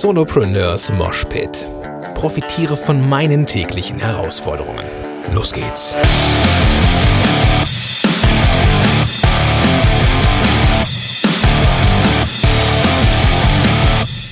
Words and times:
Solopreneurs 0.00 0.90
Moshpit. 0.90 1.68
Profitiere 2.14 2.78
von 2.78 3.10
meinen 3.10 3.44
täglichen 3.44 3.98
Herausforderungen. 3.98 4.82
Los 5.34 5.52
geht's. 5.52 5.94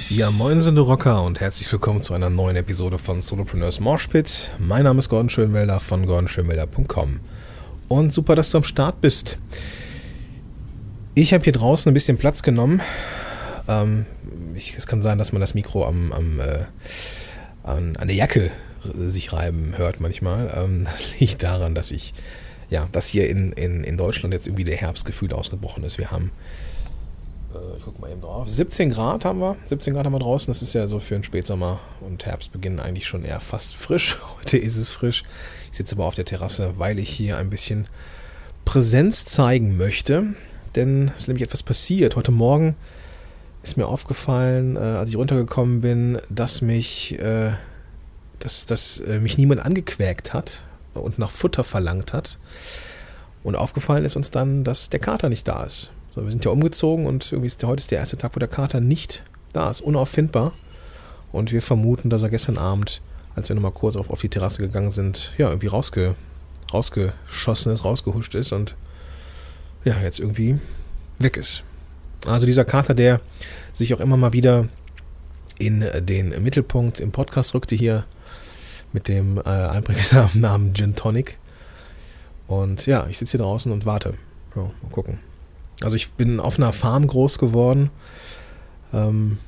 Ja, 0.08 0.30
moin 0.30 0.62
sind 0.62 0.78
Rocker 0.78 1.22
und 1.22 1.40
herzlich 1.40 1.70
willkommen 1.70 2.02
zu 2.02 2.14
einer 2.14 2.30
neuen 2.30 2.56
Episode 2.56 2.96
von 2.96 3.20
Solopreneurs 3.20 3.80
Moshpit. 3.80 4.52
Mein 4.58 4.84
Name 4.84 5.00
ist 5.00 5.10
Gordon 5.10 5.28
Schönwelder 5.28 5.78
von 5.78 6.06
gordonschönwelder.com 6.06 7.20
und 7.88 8.14
super, 8.14 8.34
dass 8.34 8.48
du 8.48 8.56
am 8.56 8.64
Start 8.64 9.02
bist. 9.02 9.38
Ich 11.14 11.34
habe 11.34 11.44
hier 11.44 11.52
draußen 11.52 11.90
ein 11.90 11.94
bisschen 11.94 12.16
Platz 12.16 12.42
genommen. 12.42 12.80
Ähm, 13.70 14.06
ich, 14.54 14.76
es 14.76 14.86
kann 14.86 15.00
sein, 15.00 15.18
dass 15.18 15.32
man 15.32 15.40
das 15.40 15.54
Mikro 15.54 15.86
am, 15.86 16.12
am 16.12 16.40
äh, 16.40 16.64
an, 17.62 17.96
an, 17.96 18.08
der 18.08 18.16
Jacke 18.16 18.50
sich 18.82 19.32
reiben 19.32 19.74
hört 19.76 20.00
manchmal. 20.00 20.52
Ähm, 20.56 20.84
das 20.84 21.20
liegt 21.20 21.42
daran, 21.42 21.74
dass 21.74 21.92
ich, 21.92 22.12
ja, 22.68 22.88
dass 22.92 23.08
hier 23.08 23.30
in, 23.30 23.52
in, 23.52 23.84
in 23.84 23.96
Deutschland 23.96 24.34
jetzt 24.34 24.46
irgendwie 24.46 24.64
der 24.64 24.76
Herbst 24.76 25.04
gefühlt 25.04 25.32
ausgebrochen 25.32 25.84
ist. 25.84 25.98
Wir 25.98 26.10
haben, 26.10 26.32
äh, 27.54 27.76
ich 27.78 27.84
gucke 27.84 28.00
mal 28.00 28.10
eben 28.10 28.20
drauf, 28.20 28.50
17 28.50 28.90
Grad 28.90 29.24
haben 29.24 29.38
wir, 29.38 29.56
17 29.64 29.94
Grad 29.94 30.04
haben 30.04 30.14
wir 30.14 30.18
draußen. 30.18 30.50
Das 30.50 30.62
ist 30.62 30.74
ja 30.74 30.88
so 30.88 30.98
für 30.98 31.14
den 31.14 31.22
Spätsommer 31.22 31.78
und 32.00 32.26
Herbstbeginn 32.26 32.80
eigentlich 32.80 33.06
schon 33.06 33.24
eher 33.24 33.40
fast 33.40 33.76
frisch. 33.76 34.18
Heute 34.40 34.58
ist 34.58 34.76
es 34.76 34.90
frisch. 34.90 35.22
Ich 35.70 35.76
sitze 35.76 35.94
aber 35.94 36.06
auf 36.06 36.16
der 36.16 36.24
Terrasse, 36.24 36.74
weil 36.78 36.98
ich 36.98 37.10
hier 37.10 37.36
ein 37.36 37.50
bisschen 37.50 37.86
Präsenz 38.64 39.26
zeigen 39.26 39.76
möchte. 39.76 40.34
Denn 40.76 41.10
es 41.16 41.22
ist 41.22 41.28
nämlich 41.28 41.42
etwas 41.42 41.64
passiert. 41.64 42.14
Heute 42.14 42.30
Morgen 42.30 42.76
ist 43.62 43.76
mir 43.76 43.86
aufgefallen, 43.86 44.76
äh, 44.76 44.80
als 44.80 45.10
ich 45.10 45.16
runtergekommen 45.16 45.80
bin, 45.80 46.18
dass 46.28 46.62
mich, 46.62 47.18
äh, 47.20 47.52
dass, 48.38 48.66
dass 48.66 48.98
äh, 49.00 49.20
mich 49.20 49.38
niemand 49.38 49.64
angequäkt 49.64 50.32
hat 50.32 50.62
und 50.94 51.18
nach 51.18 51.30
Futter 51.30 51.64
verlangt 51.64 52.12
hat. 52.12 52.38
Und 53.42 53.56
aufgefallen 53.56 54.04
ist 54.04 54.16
uns 54.16 54.30
dann, 54.30 54.64
dass 54.64 54.90
der 54.90 55.00
Kater 55.00 55.28
nicht 55.28 55.46
da 55.48 55.64
ist. 55.64 55.90
So, 56.14 56.24
wir 56.24 56.30
sind 56.30 56.44
ja 56.44 56.50
umgezogen 56.50 57.06
und 57.06 57.30
irgendwie 57.32 57.46
ist 57.46 57.62
heute 57.64 57.80
ist 57.80 57.90
der 57.90 57.98
erste 57.98 58.16
Tag, 58.16 58.34
wo 58.34 58.38
der 58.38 58.48
Kater 58.48 58.80
nicht 58.80 59.22
da 59.52 59.70
ist, 59.70 59.80
unauffindbar. 59.80 60.52
Und 61.32 61.52
wir 61.52 61.62
vermuten, 61.62 62.10
dass 62.10 62.22
er 62.22 62.30
gestern 62.30 62.58
Abend, 62.58 63.00
als 63.36 63.48
wir 63.48 63.54
nochmal 63.54 63.72
kurz 63.72 63.96
auf, 63.96 64.10
auf 64.10 64.20
die 64.20 64.28
Terrasse 64.28 64.62
gegangen 64.62 64.90
sind, 64.90 65.32
ja, 65.38 65.48
irgendwie 65.48 65.68
rausge, 65.68 66.16
rausgeschossen 66.72 67.72
ist, 67.72 67.84
rausgehuscht 67.84 68.34
ist 68.34 68.52
und 68.52 68.74
ja, 69.84 69.94
jetzt 70.02 70.18
irgendwie 70.18 70.58
weg 71.18 71.36
ist. 71.36 71.62
Also 72.26 72.46
dieser 72.46 72.64
Kater, 72.64 72.94
der 72.94 73.20
sich 73.72 73.94
auch 73.94 74.00
immer 74.00 74.16
mal 74.16 74.32
wieder 74.32 74.68
in 75.58 75.84
den 76.00 76.42
Mittelpunkt 76.42 77.00
im 77.00 77.12
Podcast 77.12 77.54
rückte 77.54 77.74
hier 77.74 78.04
mit 78.92 79.08
dem 79.08 79.38
äh, 79.38 79.42
einprägsamen 79.42 80.30
Namen 80.40 80.74
Gin 80.74 80.96
Tonic. 80.96 81.38
Und 82.48 82.86
ja, 82.86 83.06
ich 83.08 83.18
sitze 83.18 83.32
hier 83.32 83.44
draußen 83.44 83.70
und 83.70 83.86
warte. 83.86 84.14
So, 84.54 84.72
mal 84.82 84.90
gucken. 84.90 85.20
Also 85.82 85.96
ich 85.96 86.12
bin 86.12 86.40
auf 86.40 86.58
einer 86.58 86.72
Farm 86.72 87.06
groß 87.06 87.38
geworden 87.38 87.90
ähm, 88.92 89.38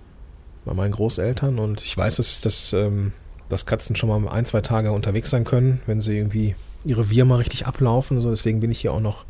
bei 0.64 0.74
meinen 0.74 0.92
Großeltern 0.92 1.58
und 1.58 1.82
ich 1.82 1.96
weiß, 1.96 2.16
dass, 2.16 2.40
dass, 2.40 2.72
ähm, 2.72 3.12
dass 3.48 3.66
Katzen 3.66 3.96
schon 3.96 4.08
mal 4.08 4.30
ein, 4.30 4.46
zwei 4.46 4.60
Tage 4.60 4.92
unterwegs 4.92 5.30
sein 5.30 5.44
können, 5.44 5.80
wenn 5.86 6.00
sie 6.00 6.16
irgendwie 6.16 6.54
ihre 6.84 7.10
Wirma 7.10 7.36
richtig 7.36 7.66
ablaufen. 7.66 8.20
So, 8.20 8.30
deswegen 8.30 8.60
bin 8.60 8.70
ich 8.70 8.80
hier 8.80 8.92
auch 8.92 9.00
noch 9.00 9.24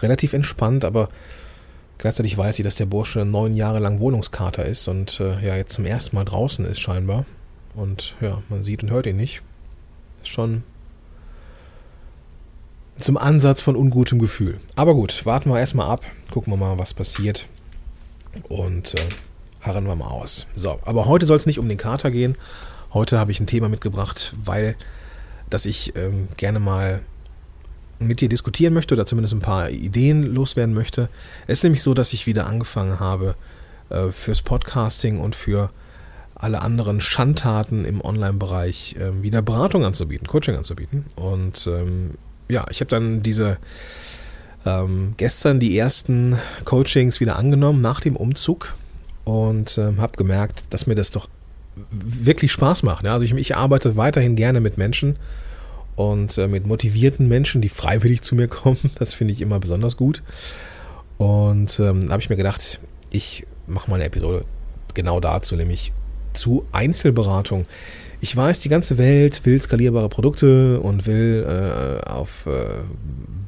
relativ 0.00 0.32
entspannt, 0.32 0.84
aber 0.84 1.10
Gleichzeitig 2.00 2.38
weiß 2.38 2.58
ich, 2.58 2.64
dass 2.64 2.76
der 2.76 2.86
Bursche 2.86 3.26
neun 3.26 3.54
Jahre 3.54 3.78
lang 3.78 4.00
Wohnungskater 4.00 4.64
ist 4.64 4.88
und 4.88 5.20
äh, 5.20 5.46
ja 5.46 5.54
jetzt 5.54 5.74
zum 5.74 5.84
ersten 5.84 6.16
Mal 6.16 6.24
draußen 6.24 6.64
ist 6.64 6.80
scheinbar. 6.80 7.26
Und 7.74 8.14
ja, 8.22 8.42
man 8.48 8.62
sieht 8.62 8.82
und 8.82 8.90
hört 8.90 9.04
ihn 9.04 9.18
nicht. 9.18 9.42
Schon 10.22 10.62
zum 12.98 13.18
Ansatz 13.18 13.60
von 13.60 13.76
ungutem 13.76 14.18
Gefühl. 14.18 14.60
Aber 14.76 14.94
gut, 14.94 15.26
warten 15.26 15.50
wir 15.50 15.60
erstmal 15.60 15.90
ab, 15.90 16.06
gucken 16.30 16.50
wir 16.50 16.56
mal, 16.56 16.78
was 16.78 16.94
passiert. 16.94 17.50
Und 18.48 18.94
äh, 18.94 19.08
harren 19.60 19.84
wir 19.84 19.94
mal 19.94 20.08
aus. 20.08 20.46
So, 20.54 20.78
aber 20.86 21.04
heute 21.04 21.26
soll 21.26 21.36
es 21.36 21.44
nicht 21.44 21.58
um 21.58 21.68
den 21.68 21.76
Kater 21.76 22.10
gehen. 22.10 22.34
Heute 22.94 23.18
habe 23.18 23.30
ich 23.30 23.40
ein 23.40 23.46
Thema 23.46 23.68
mitgebracht, 23.68 24.34
weil 24.42 24.74
dass 25.50 25.66
ich 25.66 25.94
ähm, 25.96 26.28
gerne 26.38 26.60
mal 26.60 27.02
mit 28.00 28.20
dir 28.20 28.28
diskutieren 28.28 28.74
möchte 28.74 28.94
oder 28.94 29.06
zumindest 29.06 29.34
ein 29.34 29.40
paar 29.40 29.70
Ideen 29.70 30.22
loswerden 30.22 30.74
möchte. 30.74 31.08
Es 31.46 31.58
ist 31.58 31.62
nämlich 31.62 31.82
so, 31.82 31.94
dass 31.94 32.12
ich 32.12 32.26
wieder 32.26 32.46
angefangen 32.46 32.98
habe, 32.98 33.36
äh, 33.90 34.08
fürs 34.08 34.42
Podcasting 34.42 35.20
und 35.20 35.36
für 35.36 35.70
alle 36.34 36.62
anderen 36.62 37.00
Schandtaten 37.00 37.84
im 37.84 38.00
Online-Bereich 38.00 38.96
äh, 38.96 39.22
wieder 39.22 39.42
Beratung 39.42 39.84
anzubieten, 39.84 40.26
Coaching 40.26 40.56
anzubieten. 40.56 41.04
Und 41.16 41.66
ähm, 41.66 42.12
ja, 42.48 42.66
ich 42.70 42.80
habe 42.80 42.88
dann 42.88 43.22
diese 43.22 43.58
ähm, 44.64 45.14
gestern 45.16 45.60
die 45.60 45.76
ersten 45.76 46.38
Coachings 46.64 47.20
wieder 47.20 47.36
angenommen 47.36 47.82
nach 47.82 48.00
dem 48.00 48.16
Umzug 48.16 48.74
und 49.24 49.76
ähm, 49.78 50.00
habe 50.00 50.16
gemerkt, 50.16 50.72
dass 50.72 50.86
mir 50.86 50.94
das 50.94 51.10
doch 51.10 51.28
wirklich 51.90 52.52
Spaß 52.52 52.82
macht. 52.82 53.04
Ja? 53.04 53.14
Also 53.14 53.24
ich, 53.24 53.32
ich 53.34 53.56
arbeite 53.56 53.96
weiterhin 53.96 54.36
gerne 54.36 54.60
mit 54.60 54.78
Menschen 54.78 55.16
und 56.00 56.38
äh, 56.38 56.48
mit 56.48 56.66
motivierten 56.66 57.28
Menschen, 57.28 57.60
die 57.60 57.68
freiwillig 57.68 58.22
zu 58.22 58.34
mir 58.34 58.48
kommen. 58.48 58.78
Das 58.98 59.12
finde 59.12 59.34
ich 59.34 59.42
immer 59.42 59.60
besonders 59.60 59.98
gut. 59.98 60.22
Und 61.18 61.78
ähm, 61.78 62.10
habe 62.10 62.22
ich 62.22 62.30
mir 62.30 62.36
gedacht, 62.36 62.80
ich 63.10 63.46
mache 63.66 63.90
mal 63.90 63.96
eine 63.96 64.04
Episode 64.04 64.46
genau 64.94 65.20
dazu, 65.20 65.56
nämlich 65.56 65.92
zu 66.32 66.64
Einzelberatung. 66.72 67.66
Ich 68.22 68.34
weiß, 68.34 68.60
die 68.60 68.70
ganze 68.70 68.96
Welt 68.96 69.44
will 69.44 69.60
skalierbare 69.60 70.08
Produkte 70.08 70.80
und 70.80 71.06
will 71.06 71.44
äh, 71.46 72.08
auf 72.08 72.46
äh, 72.46 72.64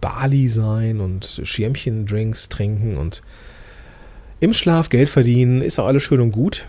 Bali 0.02 0.48
sein 0.48 1.00
und 1.00 1.40
Schirmchen-Drinks 1.42 2.50
trinken 2.50 2.98
und 2.98 3.22
im 4.40 4.52
Schlaf 4.52 4.90
Geld 4.90 5.08
verdienen. 5.08 5.62
Ist 5.62 5.78
auch 5.78 5.86
alles 5.86 6.02
schön 6.02 6.20
und 6.20 6.32
gut. 6.32 6.66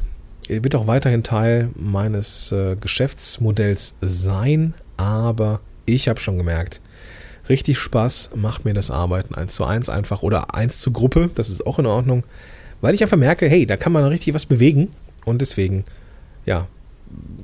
Wird 0.48 0.76
auch 0.76 0.88
weiterhin 0.88 1.24
Teil 1.24 1.70
meines 1.76 2.54
äh, 2.54 2.78
Geschäftsmodells 2.78 3.98
sein, 4.02 4.74
aber 4.96 5.60
ich 5.86 6.08
habe 6.08 6.20
schon 6.20 6.38
gemerkt, 6.38 6.82
richtig 7.50 7.78
Spaß 7.78 8.32
macht 8.36 8.66
mir 8.66 8.74
das 8.74 8.92
Arbeiten 8.92 9.36
1 9.36 9.56
zu 9.56 9.66
1 9.66 9.90
einfach 9.90 10.24
oder 10.24 10.54
1 10.54 10.80
zu 10.80 10.92
Gruppe, 10.92 11.30
das 11.36 11.50
ist 11.50 11.66
auch 11.66 11.80
in 11.80 11.86
Ordnung, 11.86 12.24
weil 12.82 12.94
ich 12.94 13.04
einfach 13.04 13.18
merke, 13.18 13.48
hey, 13.48 13.66
da 13.66 13.78
kann 13.78 13.92
man 13.92 14.04
richtig 14.04 14.34
was 14.34 14.46
bewegen 14.46 14.90
und 15.26 15.42
deswegen, 15.42 15.86
ja, 16.46 16.68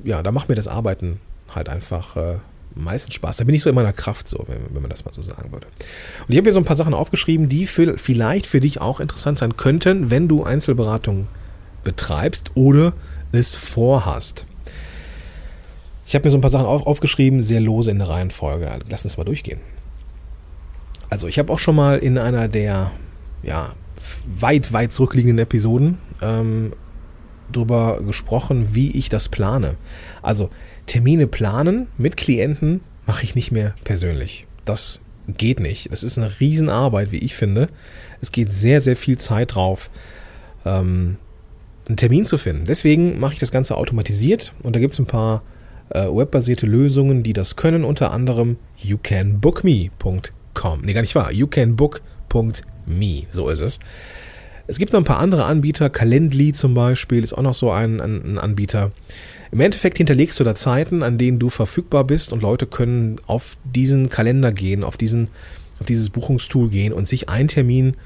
ja, 0.04 0.24
da 0.24 0.32
macht 0.32 0.50
mir 0.50 0.56
das 0.56 0.68
Arbeiten 0.68 1.20
halt 1.54 1.70
einfach 1.70 2.16
äh, 2.18 2.36
meistens 2.76 3.14
Spaß. 3.16 3.38
Da 3.38 3.44
bin 3.44 3.56
ich 3.56 3.62
so 3.62 3.70
in 3.70 3.76
meiner 3.76 3.94
Kraft, 3.94 4.28
so, 4.28 4.46
wenn, 4.48 4.74
wenn, 4.74 4.82
man 4.82 4.90
das 4.90 5.06
mal 5.06 5.14
so 5.14 5.22
sagen 5.22 5.52
würde. 5.52 5.68
Und 5.68 6.30
ich 6.30 6.38
habe 6.38 6.46
hier 6.46 6.54
so 6.54 6.60
ein 6.60 6.66
paar 6.66 6.76
Sachen 6.76 6.94
aufgeschrieben, 6.94 7.50
die 7.50 7.66
für, 7.66 7.98
vielleicht 7.98 8.48
für 8.48 8.60
dich 8.60 8.82
auch 8.82 9.00
interessant 9.00 9.40
sein 9.40 9.58
könnten, 9.58 10.10
wenn 10.10 10.28
du 10.28 10.44
Einzelberatung 10.44 11.28
betreibst 11.84 12.52
oder 12.56 12.94
es 13.32 13.56
vorhast. 13.56 14.46
Ich 16.09 16.16
habe 16.16 16.25
mir 16.25 16.31
so 16.31 16.40
ein 16.40 16.42
paar 16.42 16.50
Sachen 16.50 16.66
auf, 16.66 16.88
aufgeschrieben, 16.88 17.40
sehr 17.40 17.62
lose 17.62 17.92
in 17.92 18.00
der 18.00 18.09
Reihenfolge. 18.09 18.68
Lass 18.90 19.06
uns 19.06 19.18
mal 19.18 19.25
durchgehen. 19.25 19.59
Also 21.12 21.28
ich 21.28 21.38
habe 21.38 21.53
auch 21.53 21.59
schon 21.59 21.75
mal 21.75 22.00
in 22.00 22.18
einer 22.18 22.47
der 22.47 22.90
ja, 23.44 23.74
weit, 24.25 24.74
weit 24.74 24.92
zurückliegenden 24.92 25.38
Episoden 25.38 26.00
ähm, 26.24 26.74
darüber 27.52 28.02
gesprochen, 28.02 28.74
wie 28.74 28.90
ich 28.98 29.09
das 29.09 29.30
plane. 29.30 29.75
Also 30.24 30.50
Termine 30.88 31.28
planen 31.28 31.90
mit 32.00 32.18
Klienten 32.18 32.81
mache 33.06 33.24
ich 33.24 33.36
nicht 33.36 33.52
mehr 33.52 33.75
persönlich. 33.84 34.48
Das 34.66 35.02
geht 35.28 35.59
nicht. 35.59 35.92
Das 35.92 36.02
ist 36.02 36.18
eine 36.18 36.40
Riesenarbeit, 36.40 37.12
wie 37.12 37.19
ich 37.19 37.36
finde. 37.36 37.68
Es 38.19 38.31
geht 38.31 38.52
sehr, 38.52 38.81
sehr 38.81 38.96
viel 38.96 39.19
Zeit 39.19 39.53
drauf, 39.53 39.92
ähm, 40.66 41.18
einen 41.88 41.98
Termin 41.98 42.25
zu 42.25 42.40
finden. 42.40 42.66
Deswegen 42.66 43.19
mache 43.19 43.34
ich 43.34 43.40
das 43.40 43.52
Ganze 43.52 43.78
automatisiert 43.78 44.54
und 44.63 44.75
da 44.75 44.80
gibt 44.80 44.94
es 44.94 45.00
ein 45.00 45.06
paar 45.06 45.44
äh, 45.89 46.06
webbasierte 46.06 46.65
Lösungen, 46.65 47.24
die 47.24 47.33
das 47.33 47.56
können, 47.56 47.83
unter 47.83 48.12
anderem 48.12 48.57
youcanbookme.com. 48.77 50.81
Nee, 50.81 50.94
gar 50.94 51.01
nicht 51.01 51.15
wahr. 51.15 51.31
youcanbook.me, 51.31 53.24
so 53.30 53.50
ist 53.50 53.62
es. 53.62 53.80
Es 54.68 54.77
gibt 54.77 54.94
noch 54.94 55.00
ein 55.00 55.06
paar 55.06 55.19
andere 55.19 55.45
Anbieter, 55.45 55.89
Calendly 55.89 56.53
zum 56.53 56.75
Beispiel 56.75 57.24
ist 57.24 57.33
auch 57.33 57.41
noch 57.41 57.56
so 57.56 57.71
ein, 57.71 58.00
ein, 58.00 58.33
ein 58.33 58.38
Anbieter. 58.38 58.91
Im 59.51 59.62
Endeffekt 59.62 59.97
hinterlegst 59.97 60.39
du 60.39 60.44
da 60.44 60.53
Zeiten, 60.53 61.01
an 61.01 61.18
denen 61.18 61.39
du 61.39 61.50
verfügbar 61.50 62.03
bist 62.03 62.33
und 62.33 62.44
Leute 62.44 62.68
können 62.68 63.15
auf 63.25 63.57
diesen 63.63 64.09
Kalender 64.09 64.51
gehen, 64.51 64.83
auf, 64.83 64.95
diesen, 64.95 65.30
auf 65.80 65.88
dieses 65.88 66.12
Buchungstool 66.12 66.69
gehen 66.69 66.94
und 66.94 67.07
sich 67.07 67.30
einen 67.30 67.47
Termin 67.47 67.97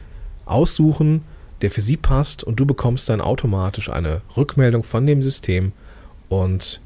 aussuchen, 0.45 1.23
der 1.61 1.69
für 1.69 1.81
sie 1.81 1.97
passt 1.97 2.45
und 2.45 2.61
du 2.61 2.65
bekommst 2.65 3.09
dann 3.09 3.19
automatisch 3.19 3.89
eine 3.89 4.21
Rückmeldung 4.37 4.83
von 4.83 5.05
dem 5.05 5.21
System 5.21 5.73
und 6.29 6.79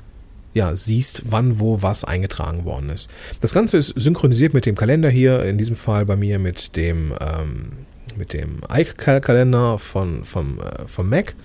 ja, 0.58 0.76
siehst, 0.76 1.24
wann, 1.30 1.60
wo, 1.60 1.82
was 1.82 2.04
eingetragen 2.04 2.66
worden 2.66 2.90
ist. 2.90 3.10
Das 3.40 3.54
Ganze 3.54 3.78
ist 3.78 3.94
synchronisiert 3.96 4.54
mit 4.54 4.66
dem 4.66 4.76
Kalender 4.76 5.10
hier, 5.10 5.44
in 5.44 5.58
diesem 5.58 5.76
Fall 5.76 6.06
bei 6.06 6.16
mir 6.16 6.40
mit 6.40 6.76
dem, 6.76 7.14
ähm, 7.22 7.72
mit 8.18 8.34
dem 8.34 8.62
Ike-Kalender 8.70 9.78
von, 9.78 10.26
vom, 10.26 10.60
äh, 10.60 10.88
vom 10.88 11.10
Mac. 11.10 11.36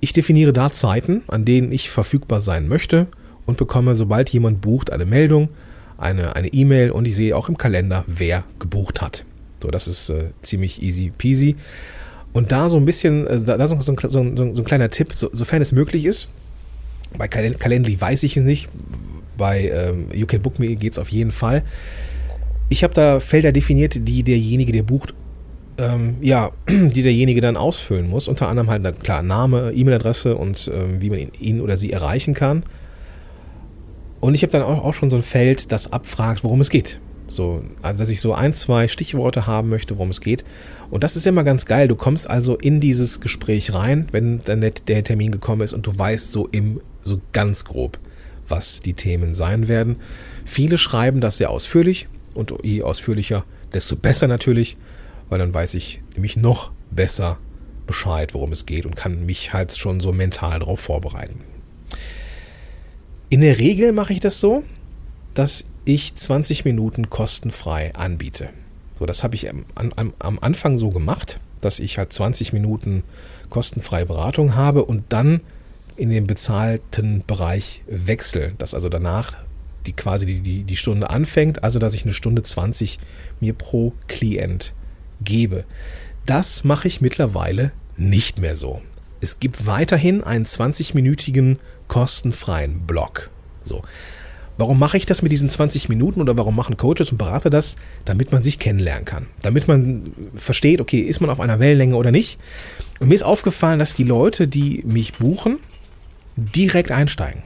Ich 0.00 0.12
definiere 0.12 0.52
da 0.52 0.70
Zeiten, 0.70 1.22
an 1.28 1.44
denen 1.44 1.72
ich 1.72 1.90
verfügbar 1.90 2.40
sein 2.40 2.68
möchte 2.68 3.06
und 3.46 3.56
bekomme, 3.56 3.94
sobald 3.94 4.30
jemand 4.30 4.60
bucht, 4.60 4.92
eine 4.92 5.06
Meldung, 5.06 5.48
eine 5.96 6.48
E-Mail 6.48 6.90
und 6.90 7.06
ich 7.06 7.16
sehe 7.16 7.36
auch 7.36 7.48
im 7.48 7.56
Kalender, 7.56 8.04
wer 8.06 8.44
gebucht 8.58 9.00
hat. 9.00 9.24
So, 9.62 9.70
das 9.70 9.88
ist 9.88 10.10
äh, 10.10 10.30
ziemlich 10.42 10.82
easy 10.82 11.10
peasy. 11.16 11.56
Und 12.34 12.52
da 12.52 12.68
so 12.68 12.76
ein 12.76 12.84
bisschen, 12.84 13.26
äh, 13.26 13.42
da 13.42 13.66
so, 13.66 13.80
so, 13.80 13.94
so, 13.96 14.08
so, 14.08 14.20
ein 14.20 14.64
kleiner 14.64 14.90
Tipp, 14.90 15.14
so, 15.14 15.30
sofern 15.32 15.62
es 15.62 15.72
möglich 15.72 16.04
ist. 16.04 16.28
Bei 17.18 17.28
Calendly 17.28 18.00
weiß 18.00 18.22
ich 18.24 18.36
es 18.36 18.44
nicht. 18.44 18.68
Bei 19.36 19.68
ähm, 19.68 20.08
You 20.12 20.26
Can 20.26 20.42
Book 20.42 20.58
Me 20.58 20.74
geht 20.76 20.92
es 20.92 20.98
auf 20.98 21.10
jeden 21.10 21.32
Fall. 21.32 21.62
Ich 22.68 22.82
habe 22.82 22.94
da 22.94 23.20
Felder 23.20 23.52
definiert, 23.52 24.08
die 24.08 24.22
derjenige, 24.22 24.72
der 24.72 24.82
bucht, 24.82 25.14
ähm, 25.78 26.16
ja, 26.20 26.52
die 26.68 27.02
derjenige 27.02 27.40
dann 27.40 27.56
ausfüllen 27.56 28.08
muss. 28.08 28.28
Unter 28.28 28.48
anderem 28.48 28.70
halt, 28.70 29.02
klar, 29.02 29.22
Name, 29.22 29.72
E-Mail-Adresse 29.72 30.36
und 30.36 30.70
ähm, 30.72 31.00
wie 31.00 31.10
man 31.10 31.18
ihn, 31.18 31.32
ihn, 31.38 31.60
oder 31.60 31.76
sie 31.76 31.92
erreichen 31.92 32.34
kann. 32.34 32.64
Und 34.20 34.34
ich 34.34 34.42
habe 34.42 34.52
dann 34.52 34.62
auch, 34.62 34.84
auch 34.84 34.94
schon 34.94 35.10
so 35.10 35.16
ein 35.16 35.22
Feld, 35.22 35.70
das 35.72 35.92
abfragt, 35.92 36.44
worum 36.44 36.60
es 36.60 36.70
geht. 36.70 36.98
So, 37.34 37.62
also 37.82 37.98
dass 37.98 38.10
ich 38.10 38.20
so 38.20 38.32
ein, 38.32 38.52
zwei 38.52 38.86
Stichworte 38.86 39.46
haben 39.46 39.68
möchte, 39.68 39.96
worum 39.96 40.10
es 40.10 40.20
geht. 40.20 40.44
Und 40.90 41.02
das 41.02 41.16
ist 41.16 41.26
immer 41.26 41.42
ganz 41.42 41.66
geil. 41.66 41.88
Du 41.88 41.96
kommst 41.96 42.30
also 42.30 42.56
in 42.56 42.80
dieses 42.80 43.20
Gespräch 43.20 43.74
rein, 43.74 44.08
wenn 44.12 44.42
dann 44.44 44.60
der 44.60 45.04
Termin 45.04 45.32
gekommen 45.32 45.62
ist 45.62 45.72
und 45.72 45.86
du 45.86 45.98
weißt 45.98 46.30
so 46.30 46.48
im, 46.52 46.80
so 47.02 47.20
ganz 47.32 47.64
grob, 47.64 47.98
was 48.46 48.80
die 48.80 48.94
Themen 48.94 49.34
sein 49.34 49.66
werden. 49.66 49.96
Viele 50.44 50.78
schreiben 50.78 51.20
das 51.20 51.38
sehr 51.38 51.50
ausführlich 51.50 52.08
und 52.34 52.54
je 52.62 52.82
ausführlicher, 52.82 53.44
desto 53.72 53.96
besser 53.96 54.28
natürlich, 54.28 54.76
weil 55.28 55.38
dann 55.38 55.52
weiß 55.52 55.74
ich 55.74 56.02
nämlich 56.14 56.36
noch 56.36 56.70
besser 56.90 57.38
Bescheid, 57.86 58.32
worum 58.34 58.52
es 58.52 58.64
geht 58.64 58.86
und 58.86 58.96
kann 58.96 59.26
mich 59.26 59.52
halt 59.52 59.76
schon 59.76 60.00
so 60.00 60.12
mental 60.12 60.60
darauf 60.60 60.80
vorbereiten. 60.80 61.40
In 63.28 63.40
der 63.40 63.58
Regel 63.58 63.92
mache 63.92 64.12
ich 64.12 64.20
das 64.20 64.40
so, 64.40 64.62
dass 65.34 65.64
ich 65.84 66.14
20 66.14 66.64
Minuten 66.64 67.10
kostenfrei 67.10 67.94
anbiete. 67.94 68.50
So, 68.98 69.06
das 69.06 69.24
habe 69.24 69.34
ich 69.34 69.50
am, 69.50 69.64
am, 69.74 70.14
am 70.18 70.38
Anfang 70.38 70.78
so 70.78 70.90
gemacht, 70.90 71.40
dass 71.60 71.80
ich 71.80 71.98
halt 71.98 72.12
20 72.12 72.52
Minuten 72.52 73.02
kostenfreie 73.50 74.06
Beratung 74.06 74.54
habe 74.54 74.84
und 74.84 75.04
dann 75.08 75.40
in 75.96 76.10
den 76.10 76.26
bezahlten 76.26 77.22
Bereich 77.26 77.82
wechsle, 77.86 78.52
dass 78.58 78.74
also 78.74 78.88
danach 78.88 79.36
die 79.86 79.92
quasi 79.92 80.26
die, 80.26 80.40
die, 80.40 80.64
die 80.64 80.76
Stunde 80.76 81.10
anfängt, 81.10 81.62
also 81.62 81.78
dass 81.78 81.94
ich 81.94 82.04
eine 82.04 82.14
Stunde 82.14 82.42
20 82.42 82.98
mir 83.40 83.52
pro 83.52 83.92
Klient 84.08 84.72
gebe. 85.22 85.64
Das 86.26 86.64
mache 86.64 86.88
ich 86.88 87.00
mittlerweile 87.00 87.72
nicht 87.96 88.38
mehr 88.38 88.56
so. 88.56 88.80
Es 89.20 89.40
gibt 89.40 89.66
weiterhin 89.66 90.24
einen 90.24 90.46
20-minütigen 90.46 91.58
kostenfreien 91.88 92.80
Block. 92.86 93.30
So. 93.62 93.82
Warum 94.56 94.78
mache 94.78 94.96
ich 94.96 95.06
das 95.06 95.22
mit 95.22 95.32
diesen 95.32 95.48
20 95.48 95.88
Minuten 95.88 96.20
oder 96.20 96.36
warum 96.36 96.54
machen 96.54 96.76
Coaches 96.76 97.10
und 97.10 97.18
Berater 97.18 97.50
das? 97.50 97.76
Damit 98.04 98.30
man 98.30 98.42
sich 98.42 98.58
kennenlernen 98.58 99.04
kann. 99.04 99.26
Damit 99.42 99.66
man 99.66 100.12
versteht, 100.36 100.80
okay, 100.80 101.00
ist 101.00 101.20
man 101.20 101.30
auf 101.30 101.40
einer 101.40 101.58
Wellenlänge 101.58 101.96
oder 101.96 102.12
nicht. 102.12 102.38
Und 103.00 103.08
mir 103.08 103.14
ist 103.14 103.24
aufgefallen, 103.24 103.80
dass 103.80 103.94
die 103.94 104.04
Leute, 104.04 104.46
die 104.46 104.82
mich 104.86 105.14
buchen, 105.14 105.58
direkt 106.36 106.92
einsteigen. 106.92 107.42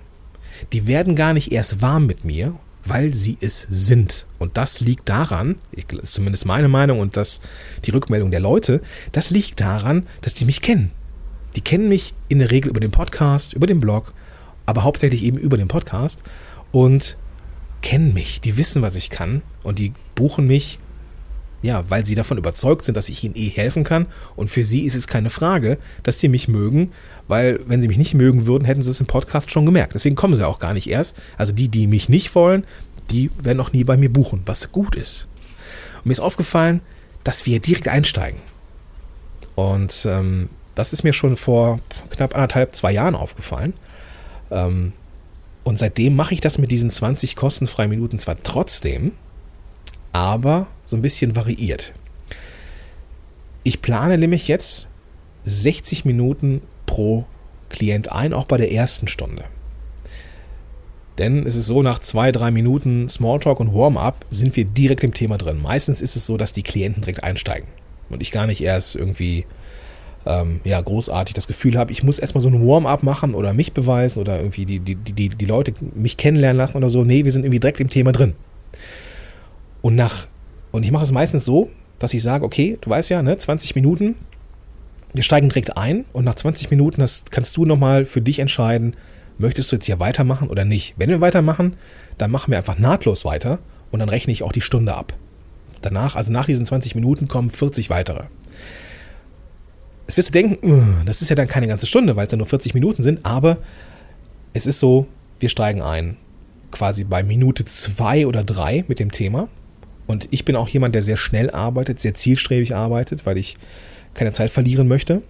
Die 0.72 0.86
werden 0.86 1.16
gar 1.16 1.32
nicht 1.32 1.52
erst 1.52 1.80
warm 1.80 2.06
mit 2.06 2.24
mir, 2.24 2.54
weil 2.84 3.14
sie 3.14 3.38
es 3.40 3.66
sind. 3.70 4.26
Und 4.38 4.56
das 4.56 4.80
liegt 4.80 5.08
daran, 5.08 5.56
ist 5.72 6.14
zumindest 6.14 6.46
meine 6.46 6.68
Meinung 6.68 7.00
und 7.00 7.16
das 7.16 7.40
die 7.84 7.90
Rückmeldung 7.90 8.30
der 8.30 8.40
Leute, 8.40 8.82
das 9.12 9.30
liegt 9.30 9.60
daran, 9.60 10.06
dass 10.22 10.34
die 10.34 10.44
mich 10.44 10.62
kennen. 10.62 10.90
Die 11.56 11.60
kennen 11.60 11.88
mich 11.88 12.14
in 12.28 12.38
der 12.38 12.50
Regel 12.50 12.70
über 12.70 12.80
den 12.80 12.90
Podcast, 12.90 13.52
über 13.52 13.66
den 13.66 13.80
Blog, 13.80 14.12
aber 14.66 14.84
hauptsächlich 14.84 15.22
eben 15.22 15.38
über 15.38 15.56
den 15.56 15.68
Podcast 15.68 16.22
und 16.72 17.16
kennen 17.82 18.12
mich, 18.12 18.40
die 18.40 18.56
wissen, 18.56 18.82
was 18.82 18.96
ich 18.96 19.10
kann 19.10 19.42
und 19.62 19.78
die 19.78 19.92
buchen 20.14 20.46
mich, 20.46 20.78
ja, 21.62 21.84
weil 21.88 22.06
sie 22.06 22.14
davon 22.14 22.38
überzeugt 22.38 22.84
sind, 22.84 22.96
dass 22.96 23.08
ich 23.08 23.24
ihnen 23.24 23.34
eh 23.34 23.48
helfen 23.48 23.82
kann. 23.82 24.06
Und 24.36 24.48
für 24.48 24.64
sie 24.64 24.82
ist 24.82 24.94
es 24.94 25.08
keine 25.08 25.30
Frage, 25.30 25.78
dass 26.04 26.20
sie 26.20 26.28
mich 26.28 26.46
mögen, 26.46 26.92
weil 27.26 27.60
wenn 27.66 27.82
sie 27.82 27.88
mich 27.88 27.98
nicht 27.98 28.14
mögen 28.14 28.46
würden, 28.46 28.64
hätten 28.64 28.82
sie 28.82 28.90
es 28.90 29.00
im 29.00 29.06
Podcast 29.06 29.50
schon 29.50 29.66
gemerkt. 29.66 29.94
Deswegen 29.94 30.14
kommen 30.14 30.36
sie 30.36 30.46
auch 30.46 30.60
gar 30.60 30.72
nicht 30.72 30.88
erst. 30.88 31.16
Also 31.36 31.52
die, 31.52 31.68
die 31.68 31.88
mich 31.88 32.08
nicht 32.08 32.34
wollen, 32.34 32.64
die 33.10 33.30
werden 33.42 33.60
auch 33.60 33.72
nie 33.72 33.84
bei 33.84 33.96
mir 33.96 34.12
buchen, 34.12 34.42
was 34.46 34.70
gut 34.70 34.94
ist. 34.94 35.26
Und 35.98 36.06
mir 36.06 36.12
ist 36.12 36.20
aufgefallen, 36.20 36.80
dass 37.24 37.44
wir 37.46 37.60
direkt 37.60 37.88
einsteigen. 37.88 38.40
Und 39.56 40.06
ähm, 40.08 40.50
das 40.76 40.92
ist 40.92 41.02
mir 41.02 41.12
schon 41.12 41.36
vor 41.36 41.80
knapp 42.10 42.34
anderthalb, 42.34 42.76
zwei 42.76 42.92
Jahren 42.92 43.16
aufgefallen. 43.16 43.74
Ähm, 44.52 44.92
und 45.68 45.78
seitdem 45.78 46.16
mache 46.16 46.32
ich 46.32 46.40
das 46.40 46.56
mit 46.56 46.72
diesen 46.72 46.88
20 46.88 47.36
kostenfreien 47.36 47.90
Minuten 47.90 48.18
zwar 48.18 48.42
trotzdem, 48.42 49.12
aber 50.12 50.66
so 50.86 50.96
ein 50.96 51.02
bisschen 51.02 51.36
variiert. 51.36 51.92
Ich 53.64 53.82
plane 53.82 54.16
nämlich 54.16 54.48
jetzt 54.48 54.88
60 55.44 56.06
Minuten 56.06 56.62
pro 56.86 57.26
Klient 57.68 58.10
ein, 58.10 58.32
auch 58.32 58.46
bei 58.46 58.56
der 58.56 58.72
ersten 58.72 59.08
Stunde. 59.08 59.44
Denn 61.18 61.46
es 61.46 61.54
ist 61.54 61.66
so, 61.66 61.82
nach 61.82 61.98
zwei, 61.98 62.32
drei 62.32 62.50
Minuten 62.50 63.06
Smalltalk 63.10 63.60
und 63.60 63.74
Warm-up 63.74 64.24
sind 64.30 64.56
wir 64.56 64.64
direkt 64.64 65.04
im 65.04 65.12
Thema 65.12 65.36
drin. 65.36 65.60
Meistens 65.60 66.00
ist 66.00 66.16
es 66.16 66.24
so, 66.24 66.38
dass 66.38 66.54
die 66.54 66.62
Klienten 66.62 67.02
direkt 67.02 67.24
einsteigen 67.24 67.68
und 68.08 68.22
ich 68.22 68.30
gar 68.30 68.46
nicht 68.46 68.62
erst 68.62 68.96
irgendwie 68.96 69.44
ähm, 70.28 70.60
ja, 70.62 70.80
großartig 70.80 71.34
das 71.34 71.46
Gefühl 71.46 71.78
habe, 71.78 71.90
ich 71.90 72.02
muss 72.02 72.18
erstmal 72.18 72.42
so 72.42 72.50
ein 72.50 72.66
Warm-up 72.66 73.02
machen 73.02 73.34
oder 73.34 73.54
mich 73.54 73.72
beweisen 73.72 74.20
oder 74.20 74.36
irgendwie 74.36 74.66
die, 74.66 74.78
die, 74.78 74.94
die, 74.94 75.30
die 75.30 75.46
Leute 75.46 75.72
mich 75.94 76.18
kennenlernen 76.18 76.58
lassen 76.58 76.76
oder 76.76 76.90
so. 76.90 77.02
Nee, 77.02 77.24
wir 77.24 77.32
sind 77.32 77.44
irgendwie 77.44 77.60
direkt 77.60 77.80
im 77.80 77.88
Thema 77.88 78.12
drin. 78.12 78.34
Und 79.80 79.94
nach, 79.94 80.26
und 80.70 80.84
ich 80.84 80.92
mache 80.92 81.04
es 81.04 81.12
meistens 81.12 81.46
so, 81.46 81.70
dass 81.98 82.12
ich 82.12 82.22
sage, 82.22 82.44
okay, 82.44 82.76
du 82.80 82.90
weißt 82.90 83.08
ja, 83.08 83.22
ne, 83.22 83.38
20 83.38 83.74
Minuten, 83.74 84.16
wir 85.14 85.22
steigen 85.22 85.48
direkt 85.48 85.78
ein 85.78 86.04
und 86.12 86.24
nach 86.24 86.34
20 86.34 86.70
Minuten 86.70 87.00
das 87.00 87.24
kannst 87.30 87.56
du 87.56 87.64
nochmal 87.64 88.04
für 88.04 88.20
dich 88.20 88.38
entscheiden, 88.38 88.94
möchtest 89.38 89.72
du 89.72 89.76
jetzt 89.76 89.86
hier 89.86 89.98
weitermachen 89.98 90.50
oder 90.50 90.66
nicht. 90.66 90.94
Wenn 90.98 91.08
wir 91.08 91.22
weitermachen, 91.22 91.76
dann 92.18 92.30
machen 92.30 92.50
wir 92.50 92.58
einfach 92.58 92.78
nahtlos 92.78 93.24
weiter 93.24 93.60
und 93.90 94.00
dann 94.00 94.10
rechne 94.10 94.32
ich 94.34 94.42
auch 94.42 94.52
die 94.52 94.60
Stunde 94.60 94.92
ab. 94.92 95.14
Danach, 95.80 96.16
also 96.16 96.30
nach 96.32 96.44
diesen 96.44 96.66
20 96.66 96.94
Minuten 96.96 97.28
kommen 97.28 97.48
40 97.48 97.88
weitere. 97.88 98.24
Jetzt 100.08 100.16
wirst 100.16 100.30
du 100.30 100.32
denken, 100.32 101.02
das 101.04 101.20
ist 101.20 101.28
ja 101.28 101.36
dann 101.36 101.48
keine 101.48 101.68
ganze 101.68 101.86
Stunde, 101.86 102.16
weil 102.16 102.24
es 102.24 102.32
ja 102.32 102.38
nur 102.38 102.46
40 102.46 102.72
Minuten 102.72 103.02
sind, 103.02 103.26
aber 103.26 103.58
es 104.54 104.66
ist 104.66 104.80
so, 104.80 105.06
wir 105.38 105.50
steigen 105.50 105.82
ein, 105.82 106.16
quasi 106.70 107.04
bei 107.04 107.22
Minute 107.22 107.66
zwei 107.66 108.26
oder 108.26 108.42
drei 108.42 108.86
mit 108.88 109.00
dem 109.00 109.12
Thema. 109.12 109.48
Und 110.06 110.26
ich 110.30 110.46
bin 110.46 110.56
auch 110.56 110.68
jemand, 110.68 110.94
der 110.94 111.02
sehr 111.02 111.18
schnell 111.18 111.50
arbeitet, 111.50 112.00
sehr 112.00 112.14
zielstrebig 112.14 112.74
arbeitet, 112.74 113.26
weil 113.26 113.36
ich 113.36 113.58
keine 114.14 114.32
Zeit 114.32 114.50
verlieren 114.50 114.88
möchte. 114.88 115.20